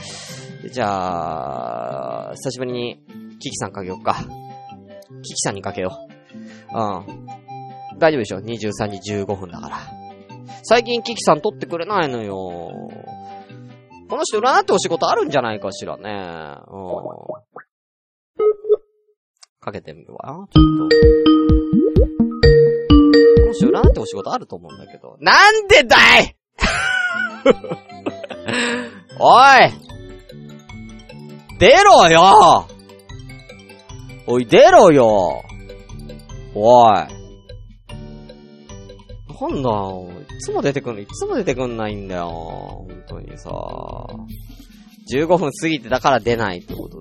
[0.72, 3.00] じゃあ、久しぶりに、
[3.39, 4.15] キキさんかけようか。
[5.23, 5.97] キキさんにかけよ
[6.73, 6.78] う。
[6.78, 7.06] うん。
[8.00, 9.78] 大丈夫でしょ ?23 時15分だから。
[10.63, 12.36] 最近キキさん撮ってくれないのよ。
[14.10, 16.56] この人占ってほしいことあるんじゃないかしらね。
[16.71, 16.80] うん。
[19.60, 20.19] かけてみるわ。
[20.23, 20.54] ちょっと。
[20.54, 20.60] こ
[23.47, 25.17] の人占ってほしいことあると思うんだけど。
[25.19, 26.36] なんでだい？
[29.19, 29.43] おい
[31.60, 32.67] 出ろよ
[34.27, 35.43] おい、出ろよ
[36.53, 36.95] おい。
[39.39, 42.27] なんだよ、いつも出てくんの、いつも出てくんないんだよ。
[42.27, 43.49] 本当にさ。
[45.13, 46.97] 15分過ぎてだから出ないってこと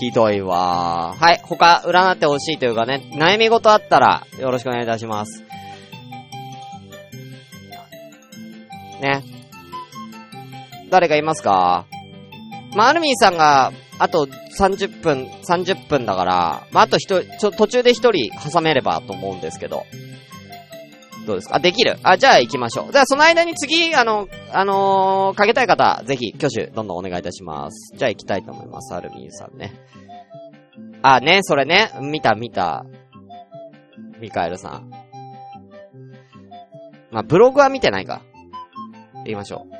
[0.00, 1.16] ひどいわ。
[1.18, 5.42] はい、他、占ってほしいというかね、悩み事あったら、よろしくお願いいたします。
[9.00, 9.24] ね。
[10.90, 11.86] 誰かいますか？
[12.76, 13.72] ま、アルミンさんが、
[14.02, 19.84] あと30分、30分だから、まあ、あと一人、ちょ、途中で一人挟めればと思うんですけど。
[21.26, 21.56] どうですか？
[21.56, 22.92] あ、できるあ、じゃあ行きましょう。
[22.92, 27.94] じゃあその間に次、あの、あのーかけたい方、ぜひ、挙手、どんどんお願いいたします。
[27.94, 28.94] じゃあ行きたいと思います。
[28.94, 29.74] アルミンさんね。
[31.02, 31.90] あ、ね、それね。
[32.00, 32.86] 見た、見た。
[34.18, 34.90] ミカエルさん。
[37.10, 38.22] まあ、ブログは見てないか。
[39.26, 39.79] 言いましょう。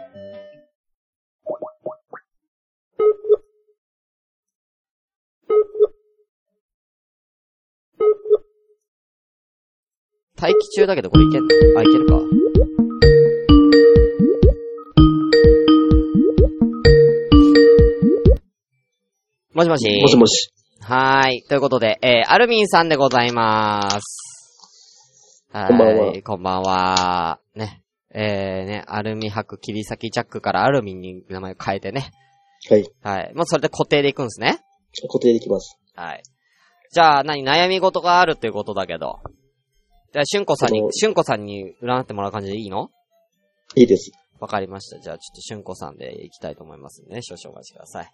[10.41, 11.49] 待機中だけどこれいけんの？
[11.79, 12.15] あ、いけるか。
[19.53, 20.51] もしもしもしもし。
[20.81, 21.43] はーい。
[21.43, 25.47] ということで、えー、アルミンさんでございます。
[25.53, 25.69] はーい。
[25.69, 27.41] こんばんはこんばんは。
[27.55, 27.83] ね。
[28.15, 32.13] えー、ね、アルミ箔切り裂きジャックからアルミンに名前を変えてね。
[32.71, 32.91] はい。
[33.03, 33.35] はい。
[33.35, 34.61] もうそれで固定でいくんですね。
[35.03, 35.79] 固定できます。
[35.95, 36.23] はい。
[36.93, 39.19] じゃあ、何、悩み事があるっていうことだけど。
[40.13, 42.91] じゃあ、しゅんこさんにしゅんこさんに占ってもらう感じでいいの？
[43.77, 44.11] いいです。
[44.41, 45.01] わかりました。
[45.01, 47.23] じゃあ、ちょっとしゅんこさんでいきたいと思いますんでね。
[47.23, 48.11] 少々お待ちください。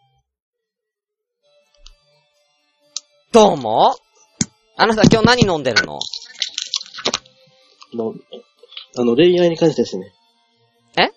[3.32, 3.94] どうも？
[4.76, 5.98] あなた今日何飲んでるの？
[7.94, 8.14] あの、
[8.98, 10.12] あの、恋愛に関してですね。
[10.98, 11.10] え？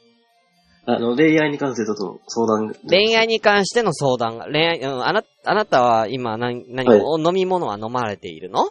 [0.86, 2.74] あの、恋愛に関してちょっと相談。
[2.88, 4.38] 恋愛に関しての相談？
[4.38, 8.70] が、恋愛、うん、あな、あなたは今何、何はいを、飲み物は飲まれているの？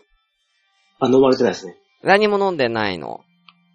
[1.00, 1.76] あ、飲まれてないですね。
[2.02, 3.20] 何も飲んでないの？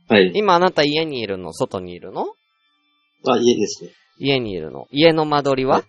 [0.10, 0.32] はい。
[0.36, 1.54] 今あなた家にいるの？
[1.54, 2.28] 外にいるの？
[3.26, 3.92] あ、家ですね。
[4.18, 4.88] 家にいるの？
[4.92, 5.84] 家の間取りは、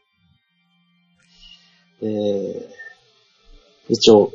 [2.03, 2.69] えー、
[3.89, 4.33] 一応、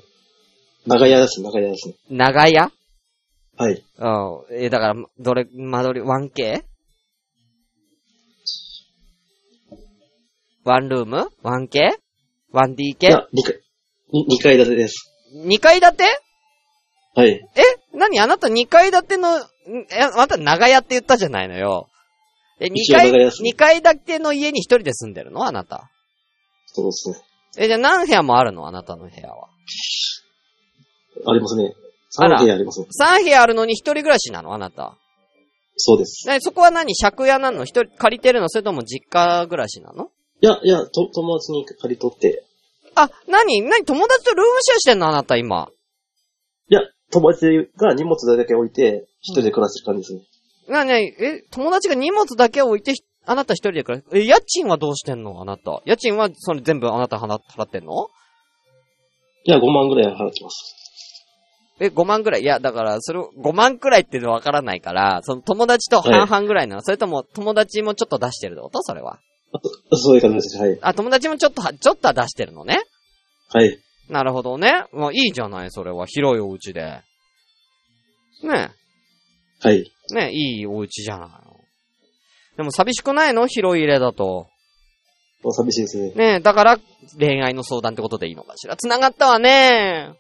[0.86, 1.96] 長屋です、長屋ですね。
[2.10, 2.72] 長屋？
[3.58, 3.84] はい。
[3.98, 4.64] うん。
[4.64, 6.64] え、だから、どれ、間取り、1K?
[10.64, 13.08] ワンルーム ?1K?1DK?
[13.08, 13.60] いや、二階、
[14.12, 15.12] に二階建てです。
[15.46, 16.04] 2階建て？
[17.16, 17.32] はい。
[17.32, 17.40] え？
[17.94, 19.42] 何あなた2階建ての、ん
[19.92, 21.90] え、あなた長屋って言ったじゃないのよ。
[22.60, 25.46] え、2一応階、長屋ですね二階建ての家に一人で住んでるの？
[25.46, 25.90] あなた。
[26.68, 27.16] そうですね。
[27.58, 28.68] え、じゃあ何部屋もあるの？
[28.68, 29.48] あなたの部屋は。
[31.28, 31.74] ありますね。
[32.18, 32.88] あら3部屋ありますね。
[33.20, 34.54] 3部屋あるのに一人暮らしなの？
[34.54, 34.98] あなた。
[35.78, 36.28] そうです。
[36.28, 36.94] ね、そこは何？
[36.96, 37.64] 借家なの？
[37.64, 38.50] 一人借りてるの？
[38.50, 40.10] それとも実家暮らしなの？
[40.42, 42.46] いや、いや、と、友達に借り取って、
[42.96, 43.62] あ、何？
[43.62, 43.86] 何？
[43.86, 45.08] 友達とルームシェアしてんの？
[45.08, 45.70] あなた今。
[46.70, 50.74] いや、友達が荷物だけ置いて、一人で暮らしてる感じですね。
[50.74, 51.08] なになに？
[51.08, 55.42] え、友達が荷物だけ置いて、ひあなた一人で暮らえ、家賃はどうしてんの？
[55.42, 55.82] あなた。
[55.86, 58.10] 家賃は、それ全部あなた払払ってんの？
[59.46, 60.76] いや、5万ぐらい払ってます。
[61.80, 62.42] え、5万ぐらい？
[62.42, 68.84] いや、だから、それを、5万くらいっていうのわからないから、その友達と半々ぐらいなの、それとも友達もちょっと出してるってこと？
[68.84, 69.20] それは。
[69.54, 70.58] あと、そういう感じです。
[70.58, 70.78] はい。
[70.82, 72.82] あ、友達もちょっとは、ちょっとは出してるのね？
[73.52, 73.80] はい。
[74.10, 74.86] なるほどね。
[74.92, 76.06] まあ、いいじゃない、それは。
[76.08, 77.02] 広いお家で。
[78.44, 78.72] ね
[79.62, 79.92] はい。
[80.12, 81.38] え、ねえ、いいお家じゃないの。
[82.58, 83.48] でも寂しくないの？
[83.48, 84.48] 広い家だと。
[85.44, 86.12] もう寂しいですね。
[86.16, 86.78] ねえ、だから、
[87.18, 88.76] 恋愛の相談ってことでいいのかしら。
[88.76, 90.14] 繋がったわね。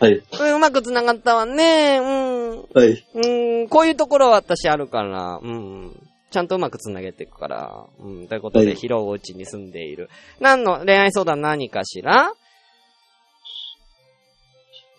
[0.00, 0.12] はい。
[0.14, 1.98] うん、うまく繋がったわね。
[1.98, 2.58] うん。
[2.72, 3.06] はい。
[3.14, 5.38] うん、こういうところは私あるから。
[5.42, 5.92] うん。
[6.30, 7.86] ちゃんとうまく繋げていくから。
[8.00, 8.28] うん。
[8.28, 10.08] ということで、はい広尾内に住んでいる。
[10.40, 12.32] 何の恋愛相談何かしら？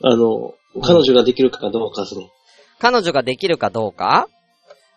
[0.04, 2.30] あの、彼女ができるかどうかですね。
[2.80, 4.28] 彼女ができるかどうか、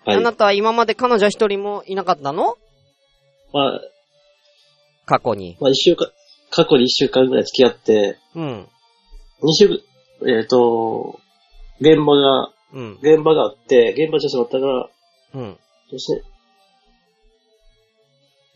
[0.04, 0.20] はいあ。
[0.20, 2.56] なたは今まで彼女一人もいなかったの？
[3.52, 3.80] まあ、
[5.06, 5.56] 過去に。
[5.60, 6.08] まあ一週間、
[6.50, 8.68] 過去に一週間ぐらい付き合って、うん。
[9.42, 9.82] 二週、
[10.26, 11.20] えっ、と、
[11.80, 12.98] 現場が、うん。
[13.00, 14.88] 現場があって、現場女性だったから、
[15.34, 15.58] うん。
[15.90, 16.24] そして、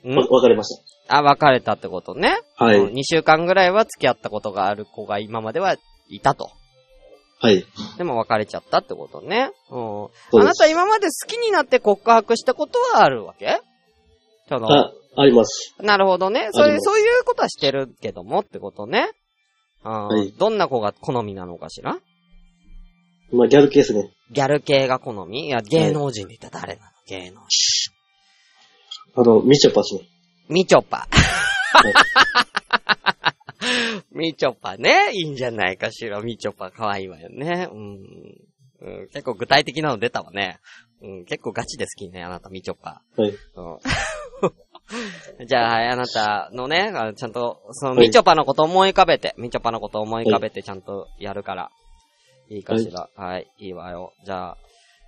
[0.05, 0.17] うん？
[0.19, 0.75] わ別れまし
[1.09, 2.41] あ、別れたってことね。
[2.59, 2.65] た。
[2.65, 2.79] はい。
[2.79, 5.77] うん2週間ぐらいは付き合ったことがある子が今までは
[6.09, 6.51] いたと。
[7.41, 7.65] はい。
[7.99, 9.51] でも別れちゃったってことね。
[9.71, 10.41] うん。
[10.41, 13.61] あなた今まで好きになって告白したことはあるわけ？
[14.49, 15.75] その、あ、あります。
[15.81, 16.51] なるほどね。
[16.53, 19.11] そういう、ありますそういうことはしてるけどもってことね。
[19.85, 21.99] うんはいどんな子が好みなのかしら？
[23.33, 24.13] まあギャル系ですね。
[24.31, 25.47] ギャル系が好み？
[25.47, 26.91] いや、芸能人で言ったら誰なの？
[27.09, 27.93] 芸能人。
[29.17, 30.03] あの、みちょぱですね。
[30.49, 31.09] みちょぱ。
[34.13, 35.11] みちょぱね。
[35.13, 36.21] いいんじゃないかしら。
[36.21, 37.69] みちょぱ可愛いわよね。
[37.73, 37.99] うん。
[38.81, 40.59] うん、結構具体的なの出たわね。
[41.03, 43.03] うん、結構ガチで好きね、あなたみちょぱ。
[43.17, 43.31] はい。
[43.31, 43.37] うん。
[45.47, 51.71] じゃあ、はい、あなたのね、ちゃんと、その、はいみちょぱのこと思い浮かべて、みちょぱのこと思い浮かべてちゃんとやるから。
[52.49, 53.09] いいかしら。
[53.17, 54.13] はい、い、いわよ。
[54.25, 54.57] じゃあ、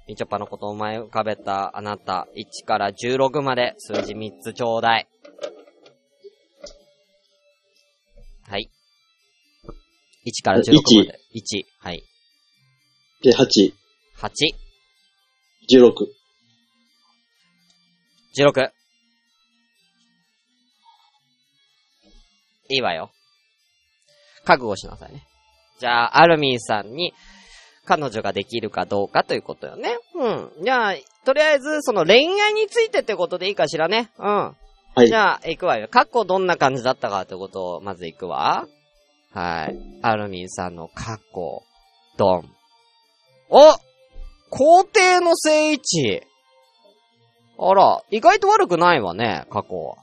[0.06, 5.08] みちょぱのこと思い浮かべたあなた、1から16まで数字3つちょうだい。
[8.48, 8.70] はい。
[10.26, 11.18] 1から16まで。
[11.34, 11.64] 1。
[11.78, 12.02] はい。
[13.22, 13.72] で、8、
[14.18, 14.30] 8、
[15.70, 15.92] 16。
[18.36, 18.70] 16。
[22.70, 23.10] いいわよ。
[24.44, 25.26] 覚悟しなさいね。
[25.78, 27.12] じゃあ、アルミンさんに、
[27.84, 29.98] 彼女ができるかどうかということよね。
[30.14, 30.64] うん。
[30.64, 30.94] じゃあ、
[31.24, 34.10] とりあえず、その恋愛についてってことでいいかしらね。
[34.18, 34.26] うん。
[34.26, 35.14] はいじ。
[35.14, 35.88] ゃあ、行くわよ。
[35.88, 38.66] 過去どんな感じだったかってことを、まず行くわ。
[39.34, 39.76] はい。
[40.02, 41.62] アルミンさんの過去、
[42.16, 42.50] ドン。
[43.50, 43.72] お
[44.48, 46.22] 皇帝の聖一。
[47.58, 49.96] あら、意外と悪くないわね、過去は。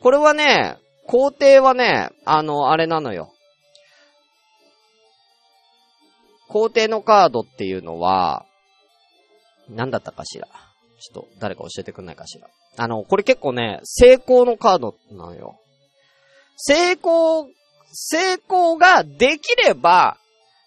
[0.00, 3.32] これはね、皇帝はね、あの、あれなのよ。
[6.48, 8.46] 皇帝のカードっていうのは、
[9.68, 10.46] 何だったかしら。
[11.00, 12.48] ちょっと、誰か教えてくんないかしら。
[12.78, 15.60] あの、これ結構ね、成功のカードなのよ。
[16.56, 17.46] 成功、
[17.92, 20.18] 成功ができれば、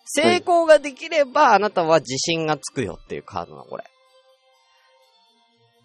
[0.05, 3.83] 成功ができれば、あなたは自信がつくよっていうカードなの、これ。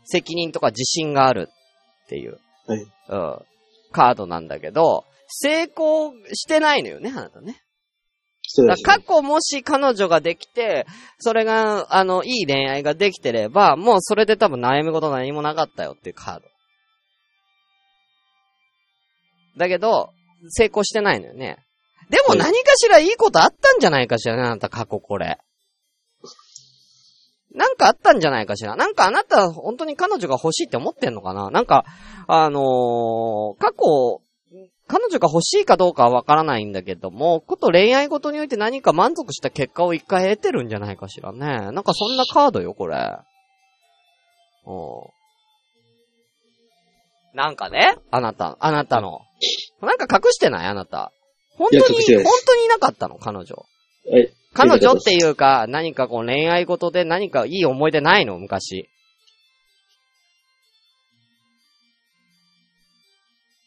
[0.04, 1.48] 責任とか自信がある
[2.04, 2.80] っていう、はい。
[2.80, 2.88] うん、
[3.92, 7.62] カードなんだけど、成功してないのよね、あなたね。
[8.84, 10.86] 過去もし彼女ができて、
[11.18, 16.46] それが、あの、いい恋愛ができてれば、もうそれで多分悩み事何もなかったよっていうカード。
[19.56, 20.12] だけど、
[20.50, 21.58] 成功してないのよね。
[22.10, 25.38] でもはい何かしらいいことあったんじゃないかしらね、あなた過去これ。
[27.54, 28.76] なんかあったんじゃないかしら。
[28.76, 31.84] なんかあなた本当に彼女が欲しいって思ってんのかななんか、
[32.28, 34.20] あのー過去、
[34.86, 41.38] 彼女が欲しいかどうかはわからないんだけども、こと恋愛事において何か満足した結果を一回得てるんじゃないかしらね。
[41.38, 42.96] なんかそんなカードよ、これ。
[44.66, 45.16] うん。
[47.34, 49.20] なんかね、あなた、あなたの。
[49.82, 50.66] なんか隠してない？
[50.66, 51.12] あなた。
[51.56, 53.16] 本当に、本当にいなかったの？
[53.18, 53.66] 彼女。
[54.10, 54.32] はい。
[54.52, 58.38] 彼女っていうか、何かこう恋愛事で何かいい思い出ないの？
[58.38, 58.88] 昔。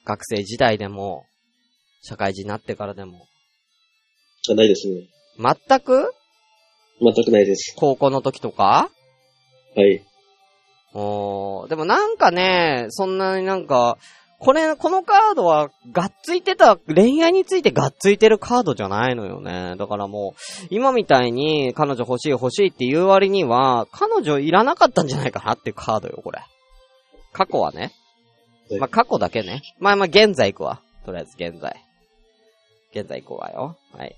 [0.05, 1.25] 学生時代でも、
[2.01, 3.27] 社会人になってからでも。
[4.49, 5.07] あないですね。
[5.37, 6.11] 全く？
[7.01, 7.75] 全くないです。
[7.77, 8.89] 高校の時とか？
[9.75, 10.03] はい。
[10.93, 13.99] おーでもなんかね、そんなになんか、
[14.39, 19.75] これ、このカードは、がっついてた、恋愛についてがっついてるカードじゃないのよね。
[19.77, 20.33] だからも
[20.63, 26.39] う、今みたいに彼女欲しい欲しいっていう割には、彼女いらなかったんじゃないかなっていうカードよ、これ。
[27.33, 27.91] 過去はね。
[28.69, 29.61] はいまあ、過去だけね。
[29.77, 30.81] まあまあ、現在行くわ。
[31.05, 31.83] とりあえず現在。
[32.95, 33.77] 現在行くわよ。
[33.93, 34.15] はい。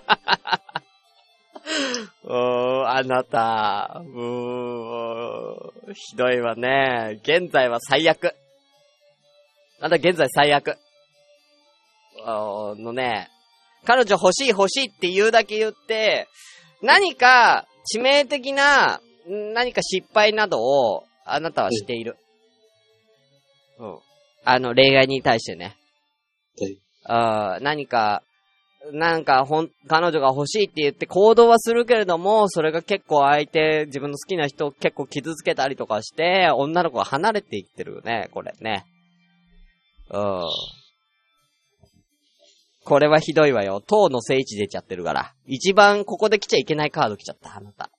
[2.24, 7.20] うーん、あなた、うーん、ひどいわね。
[7.22, 8.34] 現在は最悪。
[9.80, 10.76] あなた現在最悪。
[12.24, 13.28] あのね、
[13.84, 16.28] 彼女欲しい欲しいって言うだけ言って、
[16.82, 22.16] 何か致命的な、ん何か失敗などを、あなたはしている。
[23.78, 23.98] うん。
[24.44, 25.76] あの、恋愛に対してね。
[27.04, 27.62] はい。
[27.62, 28.22] 何か、
[28.92, 38.84] なんか、ほん、彼女が欲しいって言って行動はするけれども、それが結構相手、自分の好きな人を結構傷つけたりとかして、女の子が離れていってるよね、これね。
[40.10, 40.42] うん。
[42.84, 43.80] これはひどいわよ。
[43.80, 45.32] 塔の聖地出ちゃってるから。
[45.46, 47.90] 一番ここで来ちゃいけないカード来ちゃった、あなた。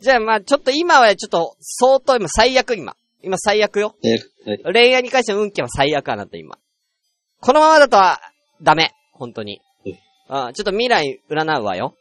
[0.00, 2.96] じゃあまあちょっと今はちょっと相当今最悪今。
[3.22, 3.94] 今最悪よ。
[4.02, 4.62] えはい。
[4.74, 6.58] 恋愛に関しての運気は最悪あなた今。
[7.40, 8.20] このままだとは
[8.60, 8.92] ダメ。
[9.22, 10.00] 本当にえ。
[10.28, 11.94] あちょっと未来占うわよ。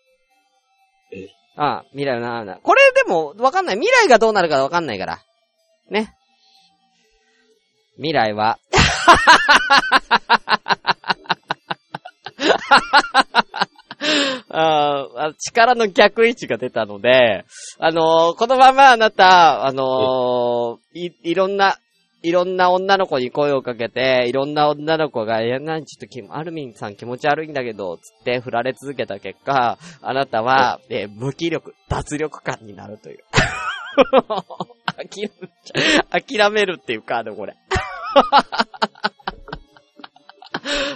[1.14, 2.56] えあ未来占うな。
[2.56, 3.76] これでもわかんない。
[3.76, 5.20] 未来がどうなるかわかんないから。
[5.92, 6.16] ね。
[7.98, 8.58] 未来は、
[14.50, 17.46] あ力の逆位置が出たので、
[17.78, 21.78] あのーこのままあなた、あのーい、いろんな、
[22.24, 33.24] いろんな女の子に声をかけて、いろんな女の子が、いや、なんちょっとき、アルミンさん気持ち悪いんだけど、つって振られ続けた結果、あなたは、えー無気力、脱力感になるという。
[34.96, 35.50] 諦め
[36.38, 37.56] 諦めるっていうカード、これ。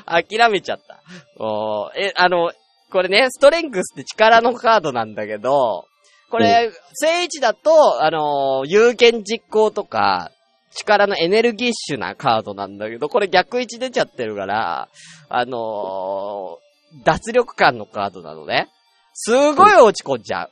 [0.05, 1.01] 諦めちゃった。
[1.43, 2.51] おーえ、あの、
[2.91, 5.85] これね、ストレングスって力のカードなんだけど、
[6.29, 10.29] これ、正位置だと、あのー有権実行とか、
[10.75, 14.89] 力のエネルギッシュなカードなんだけど、これ逆位置出ちゃってるから、
[15.29, 16.65] あのー
[17.03, 18.69] 脱力感のカードなのね。
[19.13, 20.51] すごい落ち込んじゃう。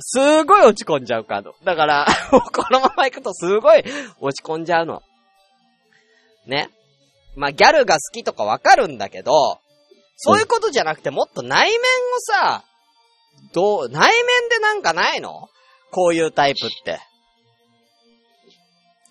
[0.00, 1.54] すごい落ち込んじゃうカード。
[1.64, 3.84] だから、 このまま行くとすごい
[4.20, 5.02] 落ち込んじゃうの。
[6.46, 6.70] ね。
[7.36, 9.58] まあ、ギャルが好きとかわかるんだけど、
[10.16, 11.80] そういうことじゃなくてもっと内面を
[12.20, 12.64] さ、
[13.52, 15.48] どう、内面でなんかないの？
[15.90, 16.98] こういうタイプって。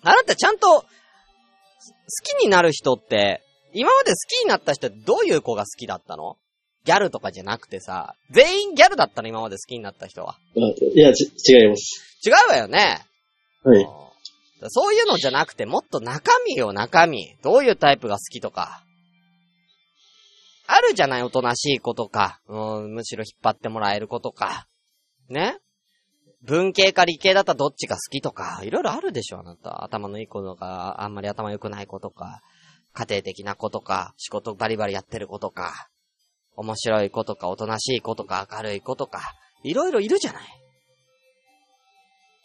[0.02, 0.86] あなたちゃんと、好
[2.38, 3.42] きになる人って、
[3.72, 6.36] 今まで好きになった人ってどういう子が好きだったの？
[6.84, 10.36] ギャルとかじゃなくてさ、全員ギャルだったの今まで好きになった人は。
[10.56, 10.60] あ
[10.94, 12.18] いや、ち、違います。
[12.26, 13.04] 違うわよね。
[13.62, 13.82] はい。
[13.82, 14.08] うん
[14.70, 17.36] そういうのじゃなくて、もっと中身よ、中身。
[17.44, 18.82] どういうタイプが好きとか。
[20.66, 22.40] あるじゃない、おとなしい子とか。
[22.48, 24.66] うん、むしろ引っ張ってもらえる子とか。
[25.28, 25.58] ね？
[26.42, 28.60] 文系か理系だったらどっちが好きとか。
[28.62, 29.84] いろいろあるでしょ、あなた。
[29.84, 32.40] 頭のいい子とか、あんまり頭良くない子とか。
[32.92, 35.88] 家庭的な子とか、仕事バリバリやってる子とか。
[36.56, 39.20] 面白い子とか、おとなしい子とか、明るい子とか。
[39.62, 40.42] いろいろいるじゃない。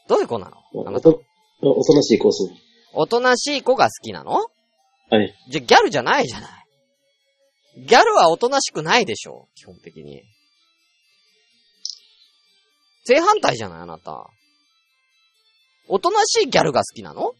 [0.08, 0.58] どういう子なの？
[0.88, 1.10] あなた。
[1.62, 2.58] おと、なしいコースね。
[2.94, 4.48] おとなしい子が好きなの？
[5.10, 5.34] はい。
[5.50, 6.50] じゃ、ギャルじゃないじゃない。
[7.88, 10.24] ギャルはおとなしくないでしょ基本的に。
[13.06, 14.30] 正反対じゃないあなた。
[15.88, 17.34] おとなしいギャルが好きなの？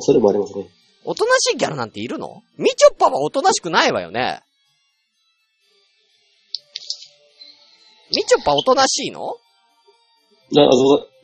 [0.00, 0.66] それもありますね。
[1.04, 2.42] おとなしいギャルなんているの？
[2.58, 4.40] みちょぱはおとなしくないわよね。
[8.10, 9.36] みちょぱおとなしいの？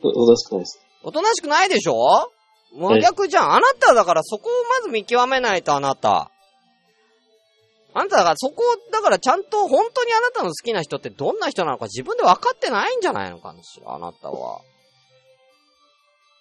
[0.03, 0.79] おとなしくないです。
[1.03, 2.31] おとなしくないでしょ？
[2.75, 3.53] 真逆じゃん。
[3.53, 6.31] あなただからそこをまず見極めないとあなた。
[7.93, 14.61] あなただからそこを、だからちゃんと本当にあなたの好きな人ってどんな人なのか自分で分かってないんじゃないのかしら、あなたは。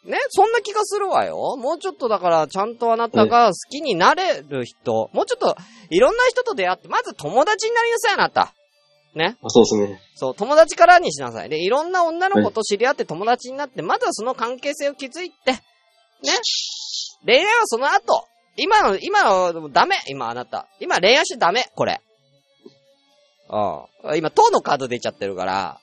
[0.04, 1.56] ねそんな気がするわよ。
[1.56, 5.56] もうちょっとだからちゃんとあなたが好きになれる人、もうちょっと
[5.90, 8.54] いろんな人と出会って、まず友達になりなさい、あなた。
[9.14, 10.00] ねあ、そうですね。
[10.16, 11.48] そう、友達からにしなさい。
[11.48, 15.60] で、いろんな女の子と知り合って友達になって、まずはその関係性を築いて、ね。
[17.24, 18.26] 恋愛はその後。
[18.56, 20.68] 今の、今の、ダメ今あなた。
[20.80, 22.00] 今恋愛してダメこれ。
[23.48, 23.58] う
[24.12, 24.16] ん。
[24.16, 25.80] 今、塔のカード出ちゃってるから、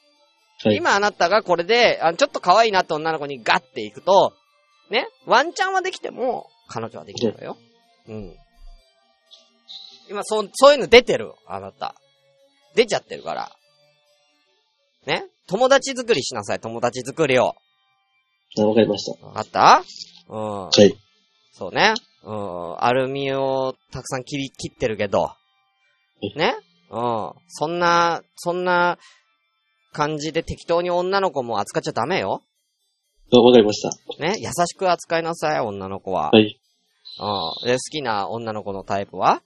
[0.64, 0.76] はい。
[0.76, 4.34] 今あなたがこれで、あちょっと可愛いなって女の子にガッて行くと、
[4.90, 7.58] ね、ワンチャンはできても、彼女はできるのよ。
[8.08, 8.36] うん。
[10.10, 11.96] 今、そう、そういうの出てる、あなた。
[12.76, 13.52] 出ちゃってるから。
[15.06, 17.56] ね友達作りしなさい、友達作りを。
[18.58, 19.26] あわかりました。
[19.26, 19.84] わかった？
[20.28, 20.64] うん。
[20.66, 20.96] はい。
[21.52, 21.94] そうね。
[22.24, 22.84] うん。
[22.84, 25.32] アルミをたくさん切り、切ってるけど。
[26.36, 26.56] ね？
[26.92, 27.32] うん。
[27.48, 28.98] そんな、そんな
[29.94, 32.44] 感じで適当に女の子も扱っちゃダメよ。
[33.32, 33.90] あわかりました。
[34.24, 34.36] ね？
[34.40, 36.32] 優しく扱いなさい、女の子は。
[36.32, 36.60] はい。
[37.20, 37.68] うん。
[37.68, 39.42] で、好きな女の子のタイプは？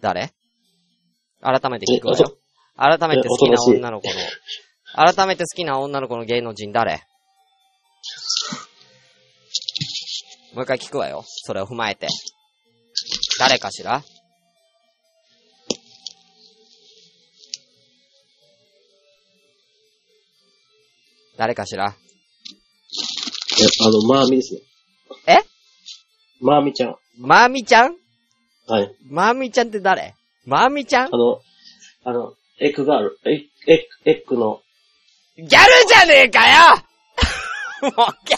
[0.00, 0.32] 誰？
[1.40, 2.34] 改めて聞くわえよ。
[2.76, 4.14] 改めて好きな女の子の、
[4.94, 7.02] 改めて好きな女の子の芸能人誰？
[10.58, 11.22] もう一回聞くわよ。
[11.24, 12.08] それを踏まえて。
[13.38, 14.02] 誰かしら？
[21.36, 21.94] 誰かしら？
[23.60, 24.60] え、あの、まーみですね。
[25.28, 25.36] え？
[26.40, 26.96] まーみちゃん。
[27.20, 27.94] まーみちゃん？
[28.66, 28.92] はい。
[29.08, 30.16] まーみちゃんって誰？
[30.44, 31.06] まみちゃん？
[31.06, 31.40] あの、
[32.04, 34.60] あの、エッグガール、エッ、エエッグの、
[35.36, 35.50] ギャル
[35.86, 36.40] じゃねえか
[36.72, 36.82] よ
[37.82, 38.36] もう、ギャ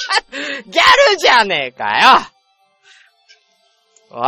[0.59, 2.21] ル、ギャルじゃねえかよ
[4.11, 4.27] おい。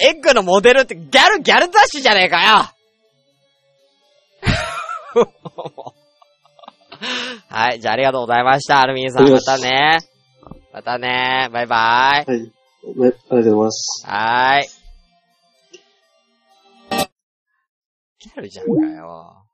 [0.00, 2.70] エッグのモデルってギャル、ギャル雑誌じゃねえかよ
[7.48, 9.28] はい、じゃあありがとうございました、アルミンさん。
[9.28, 9.98] またね。
[10.72, 11.48] またね。
[11.52, 12.30] バイバイ。
[12.30, 12.40] はい。
[12.42, 12.50] ね
[12.94, 14.06] ありがとうございます。
[14.06, 14.68] はーい。
[18.20, 19.44] ギャルじゃんかよ。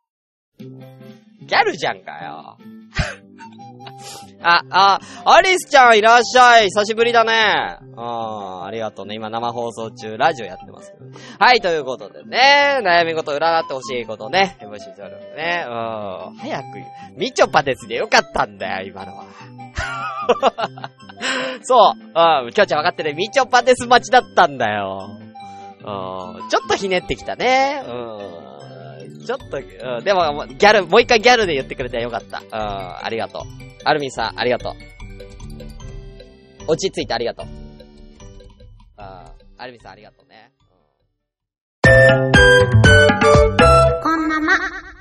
[1.46, 2.58] ギャルじゃんかよ。
[4.42, 6.64] あ、あ、アリスちゃんいらっしゃい。
[6.64, 7.78] 久しぶりだね。
[7.96, 9.14] うん、ありがとうね。
[9.14, 11.06] 今生放送中、ラジオやってますけど。
[11.38, 15.64] はい、ということでね、悩み事占ってほしいことね、募集しておるんでね。
[15.66, 16.64] うん、早く、
[17.16, 19.24] みちょぱですでよかったんだよ、今のは。
[21.62, 22.44] そう。
[22.46, 22.52] うん。
[22.52, 23.14] きょうちゃん分かってる。
[23.14, 25.08] みちょぱです待ちだったんだよ。
[25.80, 26.48] うん。
[26.48, 27.82] ちょっとひねってきたね。
[27.86, 28.53] うん。
[29.24, 32.40] ちょっと、うん、でも、ギャル、もう一回ギャルで言ってくれてよかった。
[32.40, 33.42] うん、ありがとう。
[33.84, 34.74] アルミンさん、ありがとう。
[36.66, 37.46] 落ち着いてありがとう。
[37.46, 37.64] うん
[39.56, 40.52] アルミンさん、ありがとうね。
[41.86, 42.32] うん、
[44.02, 44.93] こんばんは。